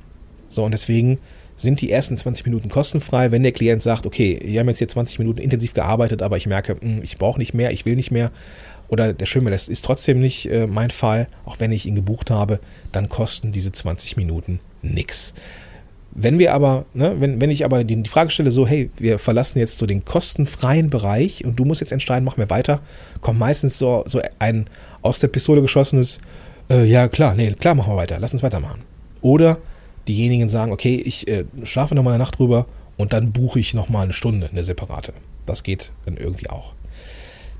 So, 0.48 0.64
und 0.64 0.70
deswegen 0.70 1.18
sind 1.56 1.80
die 1.80 1.90
ersten 1.90 2.16
20 2.16 2.46
Minuten 2.46 2.68
kostenfrei. 2.68 3.32
Wenn 3.32 3.42
der 3.42 3.50
Klient 3.50 3.82
sagt, 3.82 4.06
okay, 4.06 4.38
wir 4.44 4.60
haben 4.60 4.68
jetzt 4.68 4.78
hier 4.78 4.88
20 4.88 5.18
Minuten 5.18 5.40
intensiv 5.40 5.74
gearbeitet, 5.74 6.22
aber 6.22 6.36
ich 6.36 6.46
merke, 6.46 6.76
hm, 6.80 7.02
ich 7.02 7.18
brauche 7.18 7.40
nicht 7.40 7.52
mehr, 7.52 7.72
ich 7.72 7.84
will 7.84 7.96
nicht 7.96 8.12
mehr, 8.12 8.30
oder 8.86 9.12
der 9.12 9.26
Schimmel, 9.26 9.50
das 9.50 9.68
ist 9.68 9.84
trotzdem 9.84 10.20
nicht 10.20 10.48
äh, 10.48 10.68
mein 10.68 10.90
Fall, 10.90 11.26
auch 11.44 11.58
wenn 11.58 11.72
ich 11.72 11.84
ihn 11.84 11.96
gebucht 11.96 12.30
habe, 12.30 12.60
dann 12.92 13.08
kosten 13.08 13.50
diese 13.50 13.72
20 13.72 14.16
Minuten 14.16 14.60
nichts. 14.82 15.34
Wenn 16.10 16.38
wir 16.38 16.54
aber, 16.54 16.84
ne, 16.94 17.16
wenn, 17.20 17.40
wenn 17.40 17.50
ich 17.50 17.64
aber 17.64 17.84
die, 17.84 18.02
die 18.02 18.10
Frage 18.10 18.30
stelle, 18.30 18.50
so, 18.50 18.66
hey, 18.66 18.90
wir 18.96 19.18
verlassen 19.18 19.58
jetzt 19.58 19.78
so 19.78 19.86
den 19.86 20.04
kostenfreien 20.04 20.90
Bereich 20.90 21.44
und 21.44 21.58
du 21.60 21.64
musst 21.64 21.80
jetzt 21.80 21.92
entscheiden, 21.92 22.24
machen 22.24 22.38
wir 22.38 22.50
weiter, 22.50 22.80
kommt 23.20 23.38
meistens 23.38 23.78
so, 23.78 24.04
so 24.06 24.20
ein 24.38 24.66
aus 25.02 25.20
der 25.20 25.28
Pistole 25.28 25.62
geschossenes, 25.62 26.18
äh, 26.70 26.84
ja 26.84 27.08
klar, 27.08 27.34
nee, 27.34 27.52
klar 27.52 27.74
machen 27.74 27.92
wir 27.92 27.96
weiter, 27.96 28.18
lass 28.18 28.32
uns 28.32 28.42
weitermachen. 28.42 28.82
Oder 29.20 29.58
diejenigen 30.08 30.48
sagen, 30.48 30.72
okay, 30.72 30.96
ich 30.96 31.28
äh, 31.28 31.44
schlafe 31.64 31.94
nochmal 31.94 32.14
eine 32.14 32.24
Nacht 32.24 32.38
drüber 32.38 32.66
und 32.96 33.12
dann 33.12 33.32
buche 33.32 33.60
ich 33.60 33.74
nochmal 33.74 34.04
eine 34.04 34.12
Stunde, 34.12 34.48
eine 34.50 34.64
separate. 34.64 35.12
Das 35.46 35.62
geht 35.62 35.92
dann 36.04 36.16
irgendwie 36.16 36.50
auch. 36.50 36.72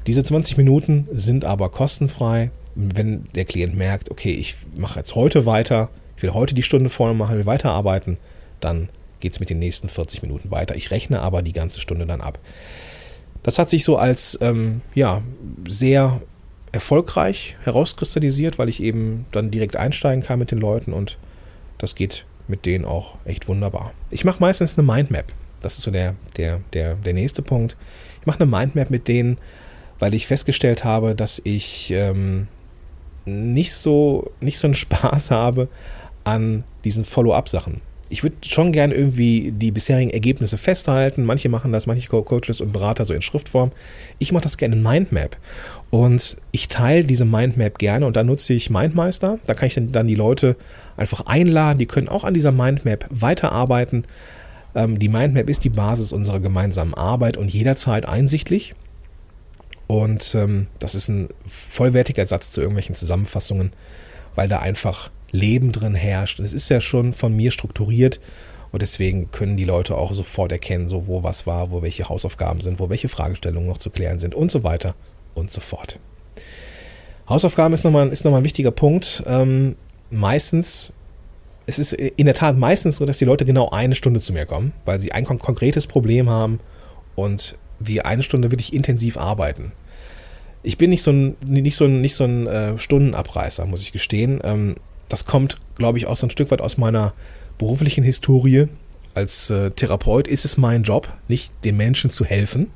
Diese 0.07 0.25
20 0.25 0.57
Minuten 0.57 1.07
sind 1.13 1.45
aber 1.45 1.69
kostenfrei. 1.69 2.51
Wenn 2.75 3.27
der 3.35 3.45
Klient 3.45 3.77
merkt, 3.77 4.11
okay, 4.11 4.33
ich 4.33 4.57
mache 4.77 4.99
jetzt 4.99 5.15
heute 5.15 5.47
weiter, 5.47 5.91
ich 6.19 6.23
will 6.25 6.35
heute 6.35 6.53
die 6.53 6.65
Stunde 6.65 6.89
voll 6.89 7.15
machen, 7.15 7.37
will 7.37 7.47
weiterarbeiten, 7.47 8.17
dann 8.59 8.89
geht 9.21 9.35
es 9.35 9.41
mit 9.41 9.51
den 9.51 9.61
nächsten 9.61 9.89
40 9.89 10.21
Minuten 10.23 10.51
weiter. 10.51 10.75
Ich 10.75 10.91
rechne 10.91 11.21
aber 11.21 11.43
die 11.43 11.53
ganze 11.53 11.81
Stunde 11.81 12.07
dann 12.07 12.21
ab. 12.21 12.41
Das 13.45 13.57
hat 13.61 13.71
sich 13.71 13.85
so 13.85 13.97
als 13.97 14.37
ähm, 14.43 14.81
ja, 14.97 15.23
sehr 15.69 16.21
erfolgreich 16.73 17.57
herauskristallisiert, 17.63 18.59
weil 18.59 18.69
ich 18.69 18.83
eben 18.83 19.27
dann 19.31 19.53
direkt 19.53 19.77
einsteigen 19.77 20.25
kann 20.25 20.41
mit 20.41 20.51
den 20.51 20.59
Leuten 20.59 20.93
und 20.93 21.19
das 21.79 21.95
geht 21.95 22.25
mit 22.49 22.67
denen 22.67 22.85
auch 22.85 23.15
echt 23.25 23.47
wunderbar. 23.47 23.93
Ich 24.11 24.25
mache 24.25 24.41
meistens 24.41 24.77
eine 24.77 24.85
Mindmap. 24.85 25.27
Das 25.63 25.75
ist 25.75 25.83
so 25.83 25.93
der, 25.93 26.17
der, 26.37 26.63
der, 26.73 26.97
der 26.97 27.15
nächste 27.15 27.43
Punkt. 27.43 27.77
Ich 28.21 28.27
mache 28.27 28.41
eine 28.41 28.51
Mindmap 28.51 28.91
mit 28.91 29.07
denen, 29.07 29.39
weil 30.01 30.15
ich 30.15 30.27
festgestellt 30.27 30.83
habe, 30.83 31.15
dass 31.15 31.41
ich 31.45 31.93
ähm, 31.93 32.49
nicht, 33.25 33.73
so, 33.73 34.33
nicht 34.41 34.59
so 34.59 34.67
einen 34.67 34.75
Spaß 34.75 35.31
habe 35.31 35.69
an 36.25 36.65
diesen 36.85 37.05
Follow-up-Sachen. 37.05 37.81
ich 38.11 38.23
würde 38.23 38.37
schon 38.43 38.73
gern 38.73 38.91
irgendwie 38.91 39.53
die 39.53 39.71
bisherigen 39.71 40.11
Ergebnisse 40.11 40.57
festhalten. 40.57 41.25
Manche 41.25 41.49
machen 41.49 41.73
das, 41.73 41.87
manche 41.87 42.09
Coaches 42.09 42.61
und 42.61 42.73
Berater 42.73 43.05
so 43.05 43.13
in 43.13 43.23
Schriftform. 43.23 43.71
Ich 44.19 44.33
mache 44.33 44.45
das 44.45 44.57
gerne 44.57 44.77
in 44.77 44.83
Mindmap. 44.83 45.37
Und 45.91 46.39
ich 46.51 46.69
teile 46.69 47.05
diese 47.05 47.25
Mindmap 47.25 47.79
gerne 47.79 48.07
und 48.07 48.17
da 48.17 48.25
nutze 48.25 48.55
ich 48.55 48.71
Mindmeister. 48.71 49.39
Da 49.47 49.55
kann 49.55 49.69
ich 49.69 49.79
dann 49.91 50.07
die 50.07 50.15
Leute 50.15 50.57
einfach 50.97 51.27
einladen. 51.27 51.79
Die 51.79 51.87
können 51.87 52.09
auch 52.09 52.25
an 52.25 52.35
dieser 52.35 52.53
Mindmap 52.53 53.07
weiterarbeiten. 53.11 54.05
Ähm, 54.75 54.99
die 54.99 55.09
Mindmap 55.09 55.49
ist 55.49 55.65
die 55.65 55.71
Basis 55.71 56.13
unserer 56.13 56.41
gemeinsamen 56.41 56.95
Arbeit 56.95 57.37
und 57.37 57.53
jederzeit 57.53 58.09
einsichtlich. 58.09 58.75
Und 59.87 60.35
ähm, 60.35 60.69
das 60.79 60.95
ist 60.95 61.09
ein 61.09 61.29
vollwertiger 61.47 62.23
Ersatz 62.23 62.51
zu 62.51 62.61
irgendwelchen 62.61 62.95
Zusammenfassungen, 62.95 63.73
weil 64.35 64.49
da 64.49 64.59
einfach 64.61 65.11
Leben 65.31 65.73
drin 65.73 65.95
herrscht. 65.95 66.39
Und 66.39 66.45
es 66.45 66.53
ist 66.53 66.69
ja 66.69 66.81
schon 66.81 67.13
von 67.13 67.35
mir 67.35 67.51
strukturiert 67.51 68.21
und 68.71 68.83
deswegen 68.83 69.31
können 69.31 69.57
die 69.57 69.65
Leute 69.65 69.97
auch 69.97 70.13
sofort 70.13 70.53
erkennen, 70.53 70.89
so 70.89 71.07
wo 71.07 71.23
was 71.23 71.47
war, 71.47 71.71
wo 71.71 71.83
welche 71.83 72.09
Hausaufgaben 72.09 72.61
sind, 72.61 72.81
wo 72.81 72.91
welche 72.91 73.09
Fragestellungen 73.09 73.69
noch 73.69 73.79
zu 73.79 73.91
klären 73.91 74.19
sind 74.19 74.35
und 74.35 74.51
so 74.51 74.63
weiter 74.63 74.95
und 75.35 75.53
so 75.53 75.61
fort. 75.61 75.99
Hausaufgaben 77.29 77.75
ist 77.75 77.85
nochmal, 77.85 78.09
ist 78.09 78.25
nochmal 78.25 78.41
ein 78.41 78.45
wichtiger 78.45 78.71
Punkt. 78.71 79.23
Ähm, 79.27 79.77
meistens, 80.11 80.93
es 81.67 81.79
ist 81.79 81.93
in 81.93 82.27
der 82.27 82.35
Tat 82.35 82.57
meistens 82.57 82.97
so, 82.97 83.07
dass 83.07 83.19
die 83.19 83.27
Leute 83.27 83.45
genau 83.45 83.71
eine 83.71 83.95
Stunde 83.95 84.21
zu 84.21 84.33
mir 84.33 84.47
kommen, 84.47 84.73
weil 84.85 84.99
sie 84.99 85.13
ein 85.13 85.25
konkretes 85.25 85.87
Problem 85.87 86.31
haben 86.31 86.61
und 87.15 87.57
wir 87.79 88.07
eine 88.07 88.23
Stunde 88.23 88.51
wirklich 88.51 88.73
intensiv 88.73 89.19
arbeiten. 89.19 89.73
Ich 90.63 90.79
bin 90.79 90.91
nicht 90.91 91.03
so 91.03 91.13
ein, 91.13 91.37
nicht 91.47 91.77
so 91.77 91.85
ein, 91.85 92.01
nicht 92.01 92.17
so 92.17 92.25
ein 92.25 92.47
äh, 92.47 92.79
Stundenabreißer, 92.79 93.67
muss 93.67 93.83
ich 93.83 93.93
gestehen. 93.93 94.41
Ähm, 94.43 94.77
das 95.09 95.25
kommt, 95.25 95.59
glaube 95.77 95.99
ich, 95.99 96.07
auch 96.07 96.17
so 96.17 96.27
ein 96.27 96.31
Stück 96.31 96.51
weit 96.51 96.61
aus 96.61 96.77
meiner 96.77 97.15
beruflichen 97.57 98.05
Historie. 98.05 98.69
Als 99.15 99.51
äh, 99.51 99.71
Therapeut 99.71 100.29
ist 100.29 100.45
es 100.45 100.57
mein 100.57 100.83
Job, 100.83 101.13
nicht 101.27 101.53
den 101.65 101.77
Menschen 101.77 102.11
zu 102.11 102.25
helfen, 102.25 102.71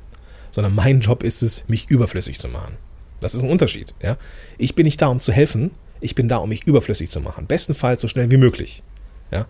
sondern 0.51 0.75
mein 0.75 0.99
Job 0.99 1.23
ist 1.23 1.41
es, 1.41 1.67
mich 1.67 1.89
überflüssig 1.89 2.39
zu 2.39 2.47
machen. 2.47 2.77
Das 3.19 3.33
ist 3.33 3.43
ein 3.43 3.49
Unterschied. 3.49 3.93
Ja? 4.01 4.17
Ich 4.57 4.75
bin 4.75 4.85
nicht 4.85 5.01
da, 5.01 5.07
um 5.07 5.19
zu 5.19 5.31
helfen, 5.31 5.71
ich 6.01 6.15
bin 6.15 6.27
da, 6.27 6.37
um 6.37 6.49
mich 6.49 6.67
überflüssig 6.67 7.09
zu 7.09 7.21
machen. 7.21 7.47
Bestenfalls 7.47 8.01
so 8.01 8.07
schnell 8.07 8.29
wie 8.29 8.37
möglich. 8.37 8.83
Ja? 9.31 9.45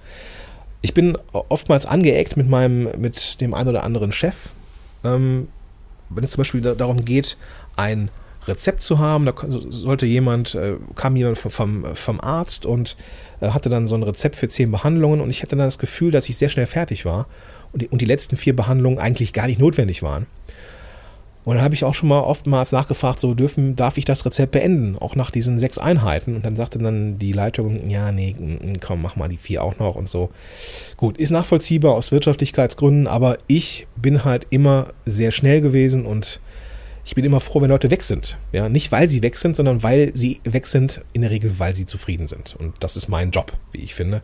Ich 0.82 0.94
bin 0.94 1.18
oftmals 1.32 1.86
angeeckt 1.86 2.38
mit 2.38 2.48
meinem, 2.48 2.90
mit 2.98 3.42
dem 3.42 3.54
einen 3.54 3.70
oder 3.70 3.84
anderen 3.84 4.12
Chef. 4.12 4.50
Ähm, 5.04 5.48
wenn 6.10 6.24
es 6.24 6.32
zum 6.32 6.42
Beispiel 6.42 6.62
darum 6.62 7.06
geht, 7.06 7.38
ein 7.76 8.12
Rezept 8.48 8.82
zu 8.82 9.00
haben. 9.00 9.26
Da 9.26 9.34
sollte 9.70 10.06
jemand, 10.06 10.56
äh, 10.56 10.76
kam 10.96 11.16
jemand 11.16 11.38
vom, 11.38 11.86
vom 11.96 12.22
Arzt 12.22 12.66
und 12.66 12.98
äh, 13.42 13.50
hatte 13.50 13.70
dann 13.70 13.88
so 13.88 13.96
ein 13.96 14.04
Rezept 14.04 14.36
für 14.36 14.48
zehn 14.48 14.72
Behandlungen 14.72 15.22
und 15.22 15.30
ich 15.30 15.42
hatte 15.42 15.56
dann 15.56 15.68
das 15.68 15.80
Gefühl, 15.80 16.12
dass 16.12 16.30
ich 16.30 16.38
sehr 16.38 16.50
schnell 16.50 16.66
fertig 16.66 17.06
war 17.06 17.28
und 17.72 17.82
die, 17.82 17.88
und 17.88 18.02
die 18.02 18.06
letzten 18.06 18.36
vier 18.36 18.56
Behandlungen 18.56 19.00
eigentlich 19.00 19.34
gar 19.34 19.48
nicht 19.48 19.60
notwendig 19.60 20.04
waren. 20.04 20.28
Und 21.46 21.56
dann 21.56 21.64
habe 21.64 21.76
ich 21.76 21.84
auch 21.84 21.94
schon 21.94 22.08
mal 22.08 22.22
oftmals 22.22 22.72
nachgefragt, 22.72 23.20
so 23.20 23.34
dürfen, 23.34 23.76
darf 23.76 23.98
ich 23.98 24.06
das 24.06 24.26
Rezept 24.26 24.54
beenden, 24.54 24.98
auch 24.98 25.16
nach 25.16 25.30
diesen 25.30 25.60
sechs 25.60 25.78
Einheiten. 25.78 26.36
Und 26.36 26.46
dann 26.46 26.56
sagte 26.56 26.80
dann 26.80 27.20
die 27.20 27.34
Leitung, 27.34 27.90
ja, 27.90 28.14
nee, 28.14 28.34
komm, 28.80 29.02
mach 29.02 29.18
mal 29.18 29.28
die 29.28 29.38
vier 29.38 29.62
auch 29.62 29.78
noch 29.78 29.96
und 29.96 30.08
so. 30.08 30.30
Gut, 30.96 31.18
ist 31.18 31.32
nachvollziehbar 31.32 31.96
aus 31.96 32.14
Wirtschaftlichkeitsgründen, 32.14 33.08
aber 33.08 33.38
ich 33.48 33.88
bin 33.98 34.24
halt 34.24 34.48
immer 34.52 34.88
sehr 35.06 35.32
schnell 35.32 35.60
gewesen 35.60 36.06
und 36.06 36.40
ich 37.06 37.16
bin 37.16 37.26
immer 37.26 37.40
froh, 37.40 37.62
wenn 37.62 37.70
Leute 37.70 37.92
weg 37.92 38.04
sind. 38.04 38.38
Ja, 38.52 38.70
nicht 38.70 38.92
weil 38.92 39.10
sie 39.10 39.22
weg 39.22 39.38
sind, 39.38 39.56
sondern 39.56 39.84
weil 39.84 40.12
sie 40.16 40.40
weg 40.46 40.68
sind, 40.68 41.04
in 41.12 41.22
der 41.22 41.32
Regel, 41.32 41.60
weil 41.60 41.76
sie 41.76 41.86
zufrieden 41.86 42.28
sind. 42.28 42.56
Und 42.58 42.76
das 42.80 42.96
ist 42.96 43.10
mein 43.10 43.32
Job, 43.32 43.54
wie 43.72 43.82
ich 43.82 43.94
finde. 43.94 44.22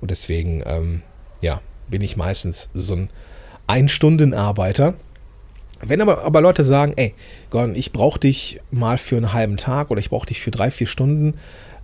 Und 0.00 0.10
deswegen, 0.10 0.62
ähm, 0.66 1.02
ja, 1.40 1.62
bin 1.88 2.02
ich 2.02 2.16
meistens 2.16 2.70
so 2.74 2.94
ein 2.94 3.10
Ein-Stunden-Arbeiter. 3.66 4.94
Wenn 5.80 6.00
aber, 6.00 6.22
aber 6.24 6.40
Leute 6.40 6.64
sagen, 6.64 6.92
ey, 6.96 7.14
Gordon, 7.50 7.74
ich 7.74 7.92
brauche 7.92 8.20
dich 8.20 8.60
mal 8.70 8.98
für 8.98 9.16
einen 9.16 9.32
halben 9.32 9.56
Tag 9.56 9.90
oder 9.90 10.00
ich 10.00 10.10
brauche 10.10 10.26
dich 10.26 10.40
für 10.40 10.50
drei, 10.50 10.70
vier 10.70 10.86
Stunden, 10.86 11.34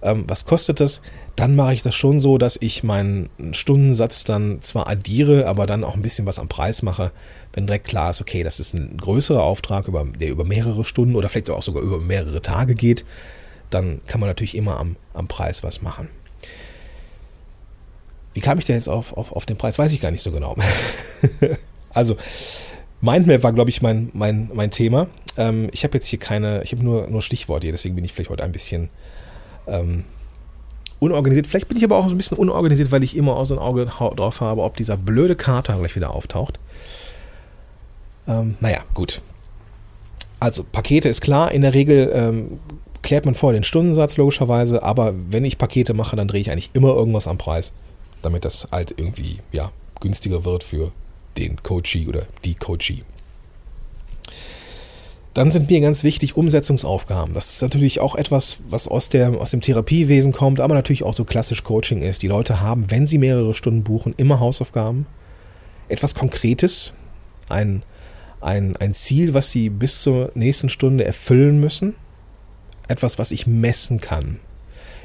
ähm, 0.03 0.25
was 0.29 0.45
kostet 0.45 0.81
das? 0.81 1.03
Dann 1.37 1.57
mache 1.57 1.75
ich 1.75 1.83
das 1.83 1.95
schon 1.95 2.21
so, 2.21 2.39
dass 2.39 2.57
ich 2.61 2.85
meinen 2.85 3.29
Stundensatz 3.53 4.25
dann 4.25 4.63
zwar 4.63 4.89
addiere, 4.89 5.47
aber 5.47 5.67
dann 5.67 5.85
auch 5.85 5.95
ein 5.95 6.03
bisschen 6.03 6.27
was 6.27 6.39
am 6.39 6.49
Preis 6.49 6.83
mache, 6.83 7.13
wenn 7.53 7.67
direkt 7.67 7.87
klar 7.87 8.11
ist, 8.11 8.21
okay, 8.21 8.43
das 8.43 8.61
ist 8.61 8.75
ein 8.75 8.97
größerer 8.99 9.43
Auftrag, 9.43 9.89
über, 9.89 10.05
der 10.05 10.29
über 10.29 10.45
mehrere 10.45 10.85
Stunden 10.85 11.17
oder 11.17 11.29
vielleicht 11.29 11.51
auch 11.51 11.63
sogar 11.63 11.83
über 11.83 11.99
mehrere 11.99 12.43
Tage 12.43 12.75
geht, 12.75 13.05
dann 13.71 14.01
kann 14.07 14.21
man 14.21 14.29
natürlich 14.29 14.57
immer 14.57 14.79
am, 14.79 14.97
am 15.15 15.29
Preis 15.29 15.63
was 15.63 15.83
machen. 15.83 16.09
Wie 18.35 18.41
kam 18.41 18.59
ich 18.59 18.67
denn 18.67 18.77
jetzt 18.77 18.89
auf, 18.89 19.17
auf, 19.17 19.33
auf 19.33 19.47
den 19.47 19.57
Preis? 19.57 19.79
Weiß 19.79 19.93
ich 19.93 20.01
gar 20.01 20.11
nicht 20.11 20.23
so 20.23 20.31
genau. 20.31 20.57
also, 21.91 22.17
Mindmap 23.01 23.43
war, 23.43 23.53
glaube 23.53 23.71
ich, 23.71 23.83
mein, 23.83 24.11
mein, 24.13 24.51
mein 24.55 24.71
Thema. 24.71 25.09
Ähm, 25.37 25.69
ich 25.73 25.85
habe 25.85 25.95
jetzt 25.95 26.07
hier 26.07 26.19
keine, 26.19 26.63
ich 26.63 26.73
habe 26.73 26.85
nur, 26.85 27.09
nur 27.09 27.23
Stichworte 27.23 27.67
hier, 27.67 27.73
deswegen 27.73 27.95
bin 27.95 28.05
ich 28.05 28.13
vielleicht 28.13 28.31
heute 28.31 28.45
ein 28.45 28.53
bisschen 28.53 28.91
ähm, 29.67 30.05
unorganisiert. 30.99 31.47
Vielleicht 31.47 31.69
bin 31.69 31.77
ich 31.77 31.85
aber 31.85 31.97
auch 31.97 32.07
ein 32.07 32.17
bisschen 32.17 32.37
unorganisiert, 32.37 32.91
weil 32.91 33.03
ich 33.03 33.17
immer 33.17 33.37
auch 33.37 33.45
so 33.45 33.55
ein 33.55 33.61
Auge 33.61 33.87
drauf 33.87 34.41
habe, 34.41 34.63
ob 34.63 34.77
dieser 34.77 34.97
blöde 34.97 35.37
Kater 35.37 35.79
gleich 35.79 35.95
wieder 35.97 36.15
auftaucht. 36.15 36.59
Ähm, 38.29 38.57
naja, 38.61 38.81
gut. 38.95 39.23
Also 40.39 40.63
Pakete 40.63 41.09
ist 41.09 41.21
klar, 41.21 41.51
in 41.51 41.63
der 41.63 41.75
Regel 41.75 42.13
ähm, 42.15 42.61
klärt 43.03 43.25
man 43.25 43.35
vor 43.35 43.53
den 43.53 43.65
Stundensatz 43.65 44.17
logischerweise, 44.17 44.83
aber 44.83 45.15
wenn 45.31 45.45
ich 45.45 45.59
Pakete 45.59 45.95
mache, 45.95 46.15
dann 46.15 46.29
drehe 46.29 46.41
ich 46.41 46.51
eigentlich 46.51 46.71
immer 46.75 46.95
irgendwas 46.95 47.27
am 47.27 47.39
Preis, 47.39 47.73
damit 48.23 48.45
das 48.45 48.69
halt 48.71 48.95
irgendwie 48.97 49.39
ja, 49.51 49.73
günstiger 50.01 50.45
wird 50.45 50.63
für 50.63 50.93
den 51.37 51.63
Coachee 51.63 52.07
oder 52.07 52.27
die 52.45 52.55
Coachee. 52.55 53.03
Dann 55.35 55.51
sind 55.53 55.71
mir 55.71 55.81
ganz 55.81 56.03
wichtig 56.03 56.37
Umsetzungsaufgaben. 56.37 57.33
Das 57.33 57.53
ist 57.53 57.63
natürlich 57.63 58.01
auch 58.01 58.17
etwas, 58.17 58.59
was 58.71 58.89
aus, 58.89 59.09
der, 59.09 59.41
aus 59.41 59.53
dem 59.53 59.61
Therapiewesen 59.61 60.33
kommt, 60.33 60.61
aber 60.61 60.75
natürlich 60.75 61.05
auch 61.05 61.15
so 61.15 61.25
klassisch 61.25 61.63
Coaching 61.63 62.03
ist. 62.03 62.23
Die 62.23 62.29
Leute 62.29 62.61
haben, 62.61 62.91
wenn 62.91 63.07
sie 63.07 63.19
mehrere 63.19 63.55
Stunden 63.55 63.85
buchen, 63.85 64.15
immer 64.17 64.41
Hausaufgaben. 64.41 65.07
Etwas 65.89 66.17
Konkretes, 66.17 66.93
ein, 67.49 67.83
ein, 68.41 68.77
ein 68.77 68.95
Ziel, 68.95 69.35
was 69.35 69.51
sie 69.51 69.69
bis 69.69 70.03
zur 70.03 70.31
nächsten 70.35 70.69
Stunde 70.69 71.05
erfüllen 71.05 71.61
müssen. 71.61 71.95
Etwas, 72.89 73.19
was 73.19 73.31
ich 73.31 73.47
messen 73.47 74.01
kann. 74.01 74.41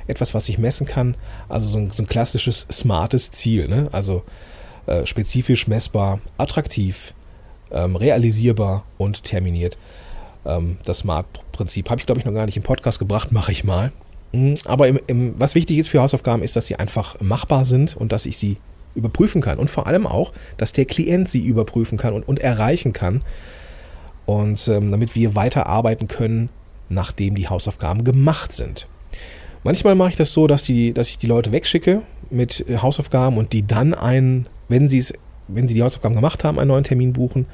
Etwas, 0.07 0.33
was 0.33 0.49
ich 0.49 0.57
messen 0.57 0.85
kann, 0.85 1.15
also 1.47 1.69
so 1.69 1.79
ein, 1.79 1.91
so 1.91 2.03
ein 2.03 2.07
klassisches 2.07 2.67
smartes 2.71 3.31
Ziel. 3.31 3.67
Ne? 3.67 3.87
Also 3.91 4.23
äh, 4.85 5.05
spezifisch 5.05 5.67
messbar, 5.67 6.19
attraktiv, 6.37 7.13
ähm, 7.71 7.95
realisierbar 7.95 8.83
und 8.97 9.23
terminiert. 9.23 9.77
Ähm, 10.45 10.77
das 10.85 10.99
Smart-Prinzip 10.99 11.89
habe 11.89 12.01
ich, 12.01 12.05
glaube 12.05 12.19
ich, 12.19 12.25
noch 12.25 12.33
gar 12.33 12.45
nicht 12.45 12.57
im 12.57 12.63
Podcast 12.63 12.99
gebracht, 12.99 13.31
mache 13.31 13.51
ich 13.51 13.63
mal. 13.63 13.91
Mhm, 14.33 14.55
aber 14.65 14.87
im, 14.87 14.99
im, 15.07 15.39
was 15.39 15.55
wichtig 15.55 15.77
ist 15.77 15.87
für 15.87 16.01
Hausaufgaben, 16.01 16.43
ist, 16.43 16.55
dass 16.55 16.67
sie 16.67 16.75
einfach 16.75 17.19
machbar 17.21 17.65
sind 17.65 17.95
und 17.95 18.11
dass 18.11 18.25
ich 18.25 18.37
sie 18.37 18.57
überprüfen 18.95 19.41
kann. 19.41 19.59
Und 19.59 19.69
vor 19.69 19.87
allem 19.87 20.07
auch, 20.07 20.33
dass 20.57 20.73
der 20.73 20.85
Klient 20.85 21.29
sie 21.29 21.45
überprüfen 21.45 21.97
kann 21.97 22.13
und, 22.13 22.27
und 22.27 22.39
erreichen 22.39 22.93
kann. 22.93 23.21
Und 24.25 24.67
ähm, 24.67 24.91
damit 24.91 25.15
wir 25.15 25.35
weiterarbeiten 25.35 26.07
können, 26.07 26.49
nachdem 26.89 27.35
die 27.35 27.49
Hausaufgaben 27.49 28.03
gemacht 28.03 28.53
sind. 28.53 28.87
Manchmal 29.63 29.95
mache 29.95 30.09
ich 30.09 30.15
das 30.15 30.33
so, 30.33 30.47
dass, 30.47 30.63
die, 30.63 30.93
dass 30.93 31.09
ich 31.09 31.17
die 31.17 31.27
Leute 31.27 31.51
wegschicke 31.51 32.01
mit 32.29 32.65
Hausaufgaben 32.81 33.37
und 33.37 33.53
die 33.53 33.65
dann 33.65 33.93
einen, 33.93 34.47
wenn 34.67 34.89
sie 34.89 35.03
wenn 35.47 35.67
sie 35.67 35.75
die 35.75 35.83
Hausaufgaben 35.83 36.15
gemacht 36.15 36.43
haben, 36.43 36.59
einen 36.59 36.69
neuen 36.69 36.83
Termin 36.83 37.13
buchen. 37.13 37.45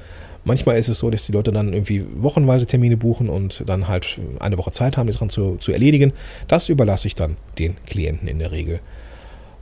Manchmal 0.45 0.77
ist 0.77 0.87
es 0.87 0.99
so, 0.99 1.09
dass 1.09 1.25
die 1.25 1.31
Leute 1.31 1.51
dann 1.51 1.73
irgendwie 1.73 2.05
wochenweise 2.15 2.65
Termine 2.65 2.97
buchen 2.97 3.29
und 3.29 3.63
dann 3.67 3.87
halt 3.87 4.19
eine 4.39 4.57
Woche 4.57 4.71
Zeit 4.71 4.95
haben, 4.95 5.07
das 5.07 5.17
dran 5.17 5.29
zu, 5.29 5.57
zu 5.57 5.71
erledigen. 5.71 6.13
Das 6.47 6.69
überlasse 6.69 7.07
ich 7.07 7.15
dann 7.15 7.35
den 7.57 7.75
Klienten 7.85 8.27
in 8.27 8.39
der 8.39 8.51
Regel. 8.51 8.79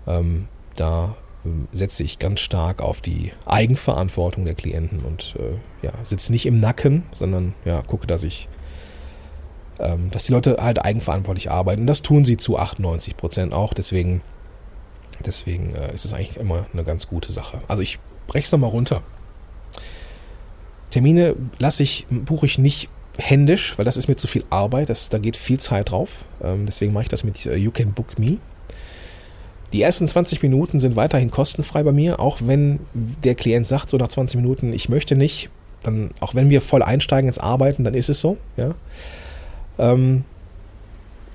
Ähm, 0.05 0.47
da 0.75 1.15
setze 1.71 2.03
ich 2.03 2.19
ganz 2.19 2.39
stark 2.39 2.81
auf 2.81 3.01
die 3.01 3.31
Eigenverantwortung 3.45 4.45
der 4.45 4.55
Klienten 4.55 4.99
und 4.99 5.35
äh, 5.37 5.85
ja, 5.85 5.93
sitze 6.03 6.31
nicht 6.31 6.45
im 6.45 6.59
Nacken, 6.59 7.03
sondern 7.13 7.53
ja, 7.65 7.81
gucke, 7.81 8.07
dass 8.07 8.23
ich, 8.23 8.47
ähm, 9.79 10.09
dass 10.11 10.25
die 10.25 10.31
Leute 10.31 10.57
halt 10.59 10.83
eigenverantwortlich 10.83 11.51
arbeiten. 11.51 11.87
Das 11.87 12.01
tun 12.01 12.25
sie 12.25 12.37
zu 12.37 12.57
98 12.57 13.17
Prozent 13.17 13.53
auch. 13.53 13.73
Deswegen, 13.73 14.21
deswegen 15.25 15.75
äh, 15.75 15.93
ist 15.93 16.05
es 16.05 16.13
eigentlich 16.13 16.37
immer 16.37 16.65
eine 16.73 16.83
ganz 16.83 17.07
gute 17.07 17.31
Sache. 17.31 17.61
Also 17.67 17.83
ich 17.83 17.99
breche 18.27 18.45
es 18.45 18.51
nochmal 18.51 18.69
runter. 18.69 19.01
Termine 20.89 21.35
lasse 21.59 21.83
ich, 21.83 22.07
buche 22.09 22.45
ich 22.45 22.57
nicht 22.57 22.89
händisch, 23.17 23.77
weil 23.77 23.85
das 23.85 23.97
ist 23.97 24.07
mir 24.07 24.15
zu 24.15 24.27
viel 24.27 24.45
Arbeit. 24.49 24.89
Das, 24.89 25.09
da 25.09 25.17
geht 25.17 25.37
viel 25.37 25.59
Zeit 25.59 25.91
drauf. 25.91 26.23
Ähm, 26.41 26.65
deswegen 26.65 26.93
mache 26.93 27.03
ich 27.03 27.09
das 27.09 27.23
mit 27.23 27.45
äh, 27.45 27.55
You 27.55 27.71
Can 27.71 27.93
Book 27.93 28.17
Me. 28.19 28.37
Die 29.73 29.81
ersten 29.81 30.07
20 30.07 30.41
Minuten 30.41 30.79
sind 30.79 30.95
weiterhin 30.95 31.29
kostenfrei 31.29 31.83
bei 31.83 31.91
mir, 31.91 32.19
auch 32.19 32.39
wenn 32.43 32.79
der 32.93 33.35
Klient 33.35 33.67
sagt, 33.67 33.89
so 33.89 33.97
nach 33.97 34.07
20 34.07 34.39
Minuten, 34.39 34.71
ich 34.71 34.87
möchte 34.87 35.15
nicht, 35.15 35.49
dann, 35.83 36.11
auch 36.19 36.35
wenn 36.35 36.49
wir 36.49 36.61
voll 36.61 36.83
einsteigen 36.83 37.27
ins 37.27 37.37
Arbeiten, 37.37 37.83
dann 37.83 37.93
ist 37.93 38.09
es 38.09 38.21
so. 38.21 38.37
Ja. 38.55 38.75
Ähm, 39.77 40.23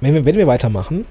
wenn, 0.00 0.14
wir, 0.14 0.24
wenn 0.24 0.36
wir 0.36 0.46
weitermachen, 0.46 1.04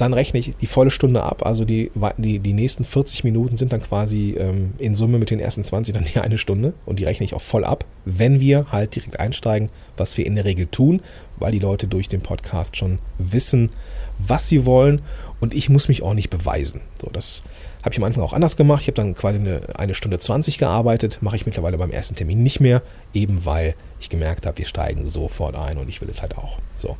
dann 0.00 0.14
rechne 0.14 0.40
ich 0.40 0.56
die 0.56 0.66
volle 0.66 0.90
Stunde 0.90 1.22
ab. 1.22 1.44
Also 1.44 1.66
die, 1.66 1.90
die, 2.16 2.38
die 2.38 2.52
nächsten 2.54 2.84
40 2.84 3.22
Minuten 3.22 3.58
sind 3.58 3.72
dann 3.72 3.82
quasi 3.82 4.34
ähm, 4.38 4.72
in 4.78 4.94
Summe 4.94 5.18
mit 5.18 5.30
den 5.30 5.40
ersten 5.40 5.62
20 5.62 5.92
dann 5.92 6.04
die 6.04 6.18
eine 6.18 6.38
Stunde. 6.38 6.72
Und 6.86 6.98
die 6.98 7.04
rechne 7.04 7.24
ich 7.24 7.34
auch 7.34 7.42
voll 7.42 7.64
ab, 7.64 7.84
wenn 8.06 8.40
wir 8.40 8.72
halt 8.72 8.94
direkt 8.94 9.20
einsteigen, 9.20 9.68
was 9.98 10.16
wir 10.16 10.24
in 10.24 10.36
der 10.36 10.46
Regel 10.46 10.66
tun, 10.66 11.02
weil 11.38 11.52
die 11.52 11.58
Leute 11.58 11.86
durch 11.86 12.08
den 12.08 12.22
Podcast 12.22 12.78
schon 12.78 12.98
wissen, 13.18 13.70
was 14.16 14.48
sie 14.48 14.64
wollen. 14.64 15.02
Und 15.40 15.54
ich 15.54 15.70
muss 15.70 15.88
mich 15.88 16.02
auch 16.02 16.14
nicht 16.14 16.30
beweisen. 16.30 16.82
So, 17.00 17.08
das 17.10 17.42
habe 17.82 17.92
ich 17.92 17.98
am 17.98 18.04
Anfang 18.04 18.22
auch 18.22 18.34
anders 18.34 18.56
gemacht. 18.56 18.82
Ich 18.82 18.88
habe 18.88 18.96
dann 18.96 19.14
quasi 19.14 19.38
eine, 19.38 19.62
eine 19.74 19.94
Stunde 19.94 20.18
20 20.18 20.58
gearbeitet. 20.58 21.18
Mache 21.22 21.36
ich 21.36 21.46
mittlerweile 21.46 21.78
beim 21.78 21.90
ersten 21.90 22.14
Termin 22.14 22.42
nicht 22.42 22.60
mehr, 22.60 22.82
eben 23.14 23.44
weil 23.46 23.74
ich 24.00 24.10
gemerkt 24.10 24.46
habe, 24.46 24.58
wir 24.58 24.66
steigen 24.66 25.06
sofort 25.06 25.56
ein 25.56 25.78
und 25.78 25.88
ich 25.88 26.00
will 26.00 26.10
es 26.10 26.20
halt 26.20 26.36
auch. 26.36 26.58
So. 26.76 26.96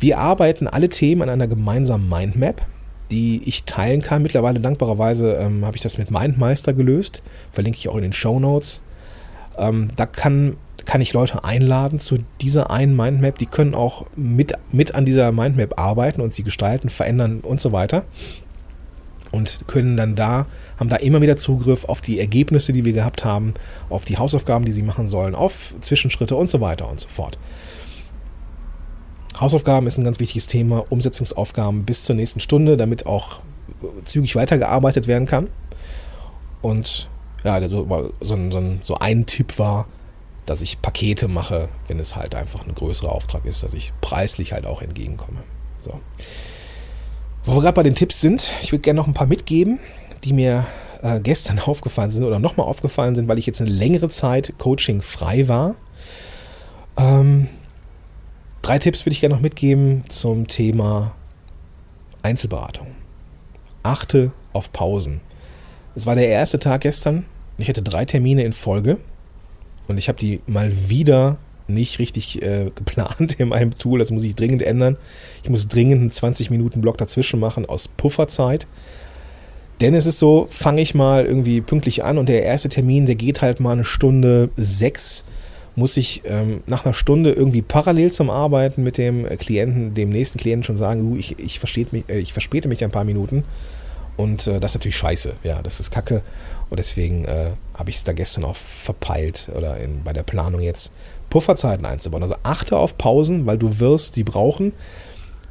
Wir 0.00 0.18
arbeiten 0.18 0.66
alle 0.66 0.88
Themen 0.88 1.22
an 1.22 1.28
einer 1.28 1.48
gemeinsamen 1.48 2.08
Mindmap, 2.08 2.66
die 3.10 3.42
ich 3.44 3.64
teilen 3.64 4.02
kann. 4.02 4.22
Mittlerweile 4.22 4.60
dankbarerweise 4.60 5.34
ähm, 5.34 5.64
habe 5.64 5.76
ich 5.76 5.82
das 5.82 5.98
mit 5.98 6.10
Mindmeister 6.10 6.72
gelöst. 6.72 7.22
Verlinke 7.52 7.78
ich 7.78 7.88
auch 7.88 7.96
in 7.96 8.02
den 8.02 8.12
Show 8.12 8.38
Notes. 8.40 8.82
Ähm, 9.56 9.90
da 9.96 10.06
kann, 10.06 10.56
kann 10.88 11.02
ich 11.02 11.12
Leute 11.12 11.44
einladen 11.44 12.00
zu 12.00 12.16
dieser 12.40 12.70
einen 12.70 12.96
Mindmap. 12.96 13.36
Die 13.36 13.44
können 13.44 13.74
auch 13.74 14.06
mit, 14.16 14.54
mit 14.72 14.94
an 14.94 15.04
dieser 15.04 15.32
Mindmap 15.32 15.78
arbeiten 15.78 16.22
und 16.22 16.32
sie 16.32 16.42
gestalten, 16.42 16.88
verändern 16.88 17.40
und 17.40 17.60
so 17.60 17.72
weiter. 17.72 18.06
Und 19.30 19.64
können 19.66 19.98
dann 19.98 20.16
da, 20.16 20.46
haben 20.80 20.88
da 20.88 20.96
immer 20.96 21.20
wieder 21.20 21.36
Zugriff 21.36 21.84
auf 21.84 22.00
die 22.00 22.18
Ergebnisse, 22.18 22.72
die 22.72 22.86
wir 22.86 22.94
gehabt 22.94 23.22
haben, 23.22 23.52
auf 23.90 24.06
die 24.06 24.16
Hausaufgaben, 24.16 24.64
die 24.64 24.72
sie 24.72 24.82
machen 24.82 25.08
sollen, 25.08 25.34
auf 25.34 25.74
Zwischenschritte 25.82 26.34
und 26.34 26.48
so 26.48 26.62
weiter 26.62 26.90
und 26.90 26.98
so 26.98 27.08
fort. 27.08 27.38
Hausaufgaben 29.38 29.86
ist 29.86 29.98
ein 29.98 30.04
ganz 30.04 30.18
wichtiges 30.18 30.46
Thema, 30.46 30.90
Umsetzungsaufgaben 30.90 31.84
bis 31.84 32.04
zur 32.04 32.16
nächsten 32.16 32.40
Stunde, 32.40 32.78
damit 32.78 33.04
auch 33.04 33.40
zügig 34.06 34.36
weitergearbeitet 34.36 35.06
werden 35.06 35.26
kann. 35.26 35.48
Und 36.62 37.10
ja, 37.44 37.68
so, 37.68 38.10
so, 38.22 38.38
so 38.82 38.94
ein 38.94 39.26
Tipp 39.26 39.58
war, 39.58 39.86
dass 40.48 40.62
ich 40.62 40.80
Pakete 40.80 41.28
mache, 41.28 41.68
wenn 41.86 41.98
es 41.98 42.16
halt 42.16 42.34
einfach 42.34 42.66
ein 42.66 42.74
größerer 42.74 43.12
Auftrag 43.12 43.44
ist, 43.44 43.62
dass 43.62 43.74
ich 43.74 43.92
preislich 44.00 44.52
halt 44.52 44.66
auch 44.66 44.82
entgegenkomme. 44.82 45.42
So. 45.80 46.00
Wo 47.44 47.54
wir 47.54 47.62
gerade 47.62 47.74
bei 47.74 47.82
den 47.82 47.94
Tipps 47.94 48.20
sind, 48.20 48.52
ich 48.62 48.72
würde 48.72 48.82
gerne 48.82 48.98
noch 48.98 49.06
ein 49.06 49.14
paar 49.14 49.26
mitgeben, 49.26 49.78
die 50.24 50.32
mir 50.32 50.66
äh, 51.02 51.20
gestern 51.20 51.58
aufgefallen 51.66 52.10
sind 52.10 52.24
oder 52.24 52.38
nochmal 52.38 52.66
aufgefallen 52.66 53.14
sind, 53.14 53.28
weil 53.28 53.38
ich 53.38 53.46
jetzt 53.46 53.60
eine 53.60 53.70
längere 53.70 54.08
Zeit 54.08 54.54
Coaching 54.58 55.02
frei 55.02 55.48
war. 55.48 55.74
Ähm, 56.96 57.48
Drei 58.68 58.78
Tipps 58.78 59.06
würde 59.06 59.14
ich 59.14 59.20
gerne 59.20 59.34
noch 59.34 59.40
mitgeben 59.40 60.04
zum 60.08 60.46
Thema 60.46 61.14
Einzelberatung. 62.22 62.88
Achte 63.82 64.32
auf 64.52 64.72
Pausen. 64.72 65.22
Es 65.94 66.04
war 66.04 66.16
der 66.16 66.28
erste 66.28 66.58
Tag 66.58 66.82
gestern. 66.82 67.24
Ich 67.56 67.68
hatte 67.70 67.82
drei 67.82 68.04
Termine 68.04 68.42
in 68.42 68.52
Folge 68.52 68.98
und 69.88 69.98
ich 69.98 70.08
habe 70.08 70.18
die 70.18 70.40
mal 70.46 70.70
wieder 70.88 71.36
nicht 71.66 71.98
richtig 71.98 72.42
äh, 72.42 72.70
geplant 72.74 73.36
in 73.38 73.48
meinem 73.48 73.76
Tool. 73.76 73.98
Das 73.98 74.10
muss 74.10 74.24
ich 74.24 74.36
dringend 74.36 74.62
ändern. 74.62 74.96
Ich 75.42 75.50
muss 75.50 75.68
dringend 75.68 76.00
einen 76.00 76.10
20 76.10 76.50
Minuten 76.50 76.80
Block 76.80 76.98
dazwischen 76.98 77.40
machen 77.40 77.66
aus 77.66 77.88
Pufferzeit. 77.88 78.66
Denn 79.80 79.94
es 79.94 80.06
ist 80.06 80.18
so, 80.18 80.46
fange 80.48 80.80
ich 80.80 80.94
mal 80.94 81.24
irgendwie 81.24 81.60
pünktlich 81.60 82.04
an 82.04 82.18
und 82.18 82.28
der 82.28 82.42
erste 82.42 82.68
Termin, 82.68 83.06
der 83.06 83.14
geht 83.14 83.42
halt 83.42 83.60
mal 83.60 83.72
eine 83.72 83.84
Stunde 83.84 84.50
sechs 84.56 85.24
muss 85.78 85.96
ich 85.96 86.22
ähm, 86.24 86.62
nach 86.66 86.84
einer 86.84 86.92
Stunde 86.92 87.30
irgendwie 87.30 87.62
parallel 87.62 88.10
zum 88.10 88.30
Arbeiten 88.30 88.82
mit 88.82 88.98
dem 88.98 89.26
Klienten, 89.38 89.94
dem 89.94 90.08
nächsten 90.08 90.36
Klienten 90.36 90.64
schon 90.64 90.76
sagen, 90.76 91.16
ich, 91.16 91.38
ich, 91.38 91.60
mich, 91.92 92.04
äh, 92.08 92.18
ich 92.18 92.32
verspäte 92.32 92.66
mich 92.66 92.82
ein 92.82 92.90
paar 92.90 93.04
Minuten. 93.04 93.44
Und 94.18 94.48
äh, 94.48 94.58
das 94.58 94.72
ist 94.72 94.74
natürlich 94.74 94.96
scheiße. 94.96 95.36
Ja, 95.44 95.62
das 95.62 95.78
ist 95.78 95.92
kacke. 95.92 96.22
Und 96.68 96.78
deswegen 96.78 97.24
äh, 97.24 97.52
habe 97.72 97.88
ich 97.88 97.96
es 97.96 98.04
da 98.04 98.12
gestern 98.12 98.44
auch 98.44 98.56
verpeilt 98.56 99.48
oder 99.56 99.78
in, 99.78 100.02
bei 100.02 100.12
der 100.12 100.24
Planung 100.24 100.60
jetzt 100.60 100.92
Pufferzeiten 101.30 101.86
einzubauen. 101.86 102.24
Also 102.24 102.34
achte 102.42 102.76
auf 102.76 102.98
Pausen, 102.98 103.46
weil 103.46 103.58
du 103.58 103.78
wirst 103.78 104.16
sie 104.16 104.24
brauchen. 104.24 104.72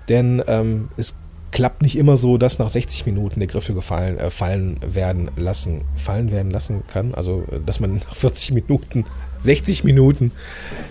Denn 0.10 0.44
ähm, 0.48 0.89
es 0.98 1.15
klappt 1.52 1.82
nicht 1.82 1.98
immer 1.98 2.18
so, 2.18 2.38
dass 2.38 2.60
nach 2.60 2.68
60 2.68 3.06
Minuten 3.06 3.39
der 3.39 3.48
Griffel 3.48 3.74
gefallen, 3.74 4.18
äh, 4.18 4.30
fallen 4.30 4.80
werden 4.86 5.32
lassen, 5.38 5.86
fallen 5.96 6.30
werden 6.32 6.52
lassen 6.52 6.84
kann. 6.88 7.15
Also, 7.15 7.46
äh, 7.50 7.62
dass 7.65 7.80
man 7.80 7.96
nach 7.96 8.15
40 8.15 8.52
Minuten 8.52 9.06
60 9.39 9.86
Minuten 9.86 10.34